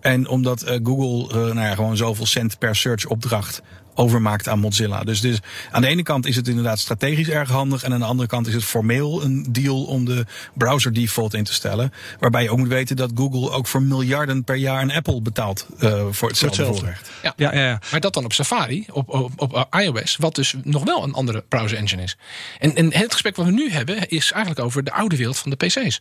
En 0.00 0.28
omdat 0.28 0.68
uh, 0.68 0.78
Google 0.82 1.28
uh, 1.28 1.54
nou 1.54 1.66
ja, 1.66 1.74
gewoon 1.74 1.96
zoveel 1.96 2.26
cent 2.26 2.58
per 2.58 2.76
search 2.76 3.06
opdracht 3.06 3.62
overmaakt 3.98 4.48
aan 4.48 4.58
Mozilla. 4.58 5.04
Dus, 5.04 5.20
dus 5.20 5.38
aan 5.70 5.82
de 5.82 5.88
ene 5.88 6.02
kant 6.02 6.26
is 6.26 6.36
het 6.36 6.48
inderdaad 6.48 6.78
strategisch 6.78 7.28
erg 7.28 7.48
handig. 7.48 7.82
En 7.82 7.92
aan 7.92 7.98
de 7.98 8.04
andere 8.06 8.28
kant 8.28 8.46
is 8.46 8.54
het 8.54 8.64
formeel 8.64 9.22
een 9.22 9.46
deal 9.50 9.84
om 9.84 10.04
de 10.04 10.26
browser 10.54 10.92
default 10.92 11.34
in 11.34 11.44
te 11.44 11.52
stellen. 11.52 11.92
Waarbij 12.18 12.42
je 12.42 12.50
ook 12.50 12.58
moet 12.58 12.68
weten 12.68 12.96
dat 12.96 13.10
Google 13.14 13.50
ook 13.50 13.66
voor 13.66 13.82
miljarden 13.82 14.44
per 14.44 14.56
jaar 14.56 14.82
een 14.82 14.92
Apple 14.92 15.20
betaalt 15.20 15.66
uh, 15.80 16.04
voor 16.10 16.28
hetzelfde, 16.28 16.64
voorrecht. 16.64 17.10
Ja. 17.22 17.32
Ja, 17.36 17.54
ja, 17.54 17.66
ja, 17.66 17.80
Maar 17.90 18.00
dat 18.00 18.14
dan 18.14 18.24
op 18.24 18.32
Safari, 18.32 18.86
op, 18.92 19.08
op, 19.08 19.32
op 19.36 19.66
iOS, 19.70 20.16
wat 20.16 20.34
dus 20.34 20.54
nog 20.62 20.84
wel 20.84 21.02
een 21.02 21.12
andere 21.12 21.44
browser 21.48 21.78
engine 21.78 22.02
is. 22.02 22.16
En, 22.58 22.74
en 22.74 22.92
het 22.92 23.12
gesprek 23.12 23.36
wat 23.36 23.46
we 23.46 23.52
nu 23.52 23.70
hebben 23.70 24.08
is 24.08 24.32
eigenlijk 24.32 24.64
over 24.64 24.84
de 24.84 24.92
oude 24.92 25.16
wereld 25.16 25.38
van 25.38 25.50
de 25.50 25.66
PC's. 25.66 26.00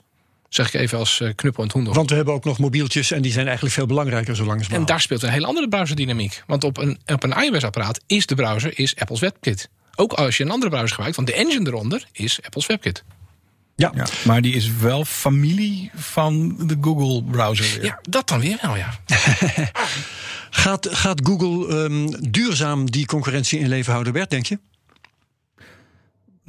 Zeg 0.50 0.74
ik 0.74 0.82
even 0.82 0.98
als 0.98 1.20
uh, 1.20 1.30
knuppel 1.36 1.64
en 1.64 1.72
hoender. 1.72 1.94
Want 1.94 2.10
we 2.10 2.16
hebben 2.16 2.34
ook 2.34 2.44
nog 2.44 2.60
mobieltjes 2.60 3.12
en 3.12 3.22
die 3.22 3.32
zijn 3.32 3.46
eigenlijk 3.46 3.76
veel 3.76 3.86
belangrijker 3.86 4.36
zo 4.36 4.46
langzamerhand. 4.46 4.90
En 4.90 4.94
daar 4.94 5.02
speelt 5.02 5.24
een 5.24 5.30
hele 5.30 5.46
andere 5.46 5.68
browserdynamiek. 5.68 6.44
Want 6.48 6.64
op 6.64 6.78
een, 6.78 7.00
op 7.06 7.24
een 7.24 7.34
iOS-apparaat 7.44 8.00
is 8.08 8.26
de 8.26 8.36
browser 8.36 8.80
is 8.80 8.96
Apple's 8.96 9.20
WebKit. 9.20 9.70
Ook 9.96 10.14
als 10.14 10.38
je 10.38 10.44
een 10.44 10.52
andere 10.52 10.70
browser 10.70 10.90
gebruikt, 10.90 11.16
want 11.16 11.28
de 11.28 11.34
engine 11.34 11.68
eronder 11.68 12.08
is 12.12 12.40
Apple's 12.42 12.66
WebKit. 12.66 13.04
Ja. 13.76 13.92
ja. 13.96 14.06
maar 14.24 14.42
die 14.42 14.56
is 14.56 14.72
wel 14.80 15.06
familie 15.06 15.92
van 15.96 16.56
de 16.68 16.78
Google 16.82 17.24
browser. 17.24 17.84
Ja, 17.84 18.00
dat 18.02 18.28
dan 18.28 18.40
weer 18.40 18.58
wel, 18.62 18.76
ja. 18.76 19.00
gaat, 20.50 20.88
gaat 20.92 21.22
Google 21.24 21.84
um, 21.84 22.32
duurzaam 22.32 22.92
die 22.92 23.06
concurrentie 23.06 23.60
in 23.60 23.68
leven 23.68 23.92
houden, 23.92 24.14
Bert, 24.14 24.30
denk 24.30 24.46
je? 24.46 24.60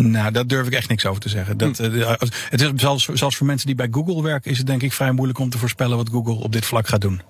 Nou, 0.02 0.32
daar 0.32 0.46
durf 0.46 0.66
ik 0.66 0.72
echt 0.72 0.88
niks 0.88 1.06
over 1.06 1.20
te 1.20 1.28
zeggen. 1.28 1.56
Dat, 1.56 1.78
hm. 1.78 1.94
uh, 1.94 2.12
het 2.48 2.60
is 2.60 2.70
zelfs, 2.76 3.08
zelfs 3.12 3.36
voor 3.36 3.46
mensen 3.46 3.66
die 3.66 3.76
bij 3.76 3.88
Google 3.90 4.22
werken, 4.22 4.50
is 4.50 4.58
het 4.58 4.66
denk 4.66 4.82
ik 4.82 4.92
vrij 4.92 5.12
moeilijk 5.12 5.38
om 5.38 5.50
te 5.50 5.58
voorspellen 5.58 5.96
wat 5.96 6.08
Google 6.08 6.34
op 6.34 6.52
dit 6.52 6.66
vlak 6.66 6.88
gaat 6.88 7.00
doen. 7.00 7.22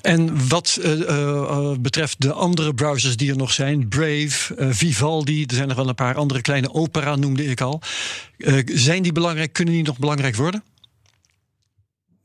En 0.00 0.48
wat 0.48 0.78
uh, 0.80 0.98
uh, 0.98 1.72
betreft 1.80 2.20
de 2.20 2.32
andere 2.32 2.74
browsers 2.74 3.16
die 3.16 3.30
er 3.30 3.36
nog 3.36 3.52
zijn, 3.52 3.88
Brave, 3.88 4.54
Vivaldi, 4.74 5.44
er 5.44 5.54
zijn 5.54 5.68
nog 5.68 5.76
wel 5.76 5.88
een 5.88 5.94
paar 5.94 6.14
andere 6.14 6.40
kleine 6.40 6.74
Opera 6.74 7.16
noemde 7.16 7.44
ik 7.44 7.60
al. 7.60 7.80
zijn 8.64 9.02
die 9.02 9.12
belangrijk? 9.12 9.52
Kunnen 9.52 9.74
die 9.74 9.82
nog 9.82 9.98
belangrijk 9.98 10.36
worden? 10.36 10.62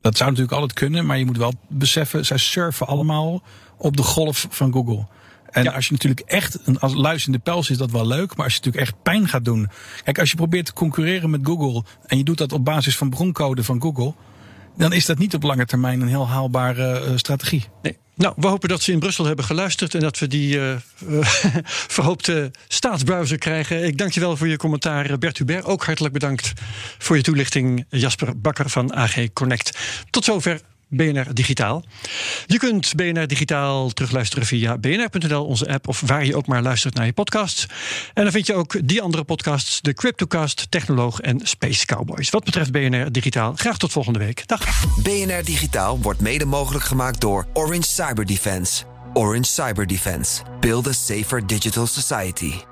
Dat 0.00 0.16
zou 0.16 0.30
natuurlijk 0.30 0.56
altijd 0.58 0.78
kunnen, 0.78 1.06
maar 1.06 1.18
je 1.18 1.24
moet 1.24 1.36
wel 1.36 1.54
beseffen, 1.68 2.26
zij 2.26 2.38
surfen 2.38 2.86
allemaal 2.86 3.42
op 3.76 3.96
de 3.96 4.02
golf 4.02 4.46
van 4.50 4.72
Google. 4.72 5.06
En 5.52 5.72
als 5.72 5.86
je 5.86 5.92
natuurlijk 5.92 6.20
echt 6.26 6.58
een 6.64 6.78
als 6.78 6.94
luisterende 6.94 7.38
pels 7.44 7.70
is 7.70 7.76
dat 7.76 7.90
wel 7.90 8.06
leuk, 8.06 8.36
maar 8.36 8.44
als 8.44 8.54
je 8.54 8.60
natuurlijk 8.64 8.86
echt 8.86 9.02
pijn 9.02 9.28
gaat 9.28 9.44
doen. 9.44 9.70
Kijk, 10.04 10.18
als 10.18 10.30
je 10.30 10.36
probeert 10.36 10.66
te 10.66 10.72
concurreren 10.72 11.30
met 11.30 11.40
Google 11.42 11.84
en 12.06 12.18
je 12.18 12.24
doet 12.24 12.38
dat 12.38 12.52
op 12.52 12.64
basis 12.64 12.96
van 12.96 13.10
broncode 13.10 13.64
van 13.64 13.82
Google, 13.82 14.14
dan 14.76 14.92
is 14.92 15.06
dat 15.06 15.18
niet 15.18 15.34
op 15.34 15.42
lange 15.42 15.66
termijn 15.66 16.00
een 16.00 16.08
heel 16.08 16.28
haalbare 16.28 17.04
uh, 17.04 17.16
strategie. 17.16 17.64
Nee. 17.82 17.98
Nou, 18.14 18.34
we 18.36 18.46
hopen 18.46 18.68
dat 18.68 18.82
ze 18.82 18.92
in 18.92 18.98
Brussel 18.98 19.24
hebben 19.24 19.44
geluisterd 19.44 19.94
en 19.94 20.00
dat 20.00 20.18
we 20.18 20.26
die 20.26 20.56
uh, 20.56 20.76
verhoopte 21.96 22.50
staatsbrowser 22.68 23.38
krijgen. 23.38 23.84
Ik 23.84 23.98
dank 23.98 24.12
je 24.12 24.20
wel 24.20 24.36
voor 24.36 24.48
je 24.48 24.56
commentaar, 24.56 25.18
Bert 25.18 25.38
Hubert. 25.38 25.64
Ook 25.64 25.84
hartelijk 25.84 26.12
bedankt 26.12 26.52
voor 26.98 27.16
je 27.16 27.22
toelichting, 27.22 27.84
Jasper 27.88 28.40
Bakker 28.40 28.70
van 28.70 28.94
AG 28.94 29.32
Connect. 29.32 29.78
Tot 30.10 30.24
zover 30.24 30.60
BNR 30.92 31.34
Digitaal. 31.34 31.84
Je 32.46 32.58
kunt 32.58 32.94
BNR 32.94 33.26
Digitaal 33.26 33.90
terugluisteren 33.90 34.46
via 34.46 34.78
bnr.nl, 34.78 35.44
onze 35.44 35.68
app, 35.68 35.88
of 35.88 36.02
waar 36.06 36.24
je 36.24 36.36
ook 36.36 36.46
maar 36.46 36.62
luistert 36.62 36.94
naar 36.94 37.06
je 37.06 37.12
podcasts. 37.12 37.66
En 38.14 38.22
dan 38.22 38.32
vind 38.32 38.46
je 38.46 38.54
ook 38.54 38.88
die 38.88 39.02
andere 39.02 39.24
podcasts, 39.24 39.80
de 39.80 39.92
Cryptocast, 39.92 40.66
Technoloog 40.70 41.20
en 41.20 41.40
Space 41.42 41.86
Cowboys. 41.86 42.30
Wat 42.30 42.44
betreft 42.44 42.72
BNR 42.72 43.12
Digitaal, 43.12 43.52
graag 43.56 43.78
tot 43.78 43.92
volgende 43.92 44.18
week. 44.18 44.46
Dag. 44.46 44.84
BNR 45.02 45.44
Digitaal 45.44 45.98
wordt 45.98 46.20
mede 46.20 46.44
mogelijk 46.44 46.84
gemaakt 46.84 47.20
door 47.20 47.46
Orange 47.52 47.88
Cyber 47.88 48.26
Defense. 48.26 48.84
Orange 49.12 49.50
Cyber 49.50 49.86
Defense. 49.86 50.42
Build 50.60 50.86
a 50.86 50.92
safer 50.92 51.46
digital 51.46 51.86
society. 51.86 52.71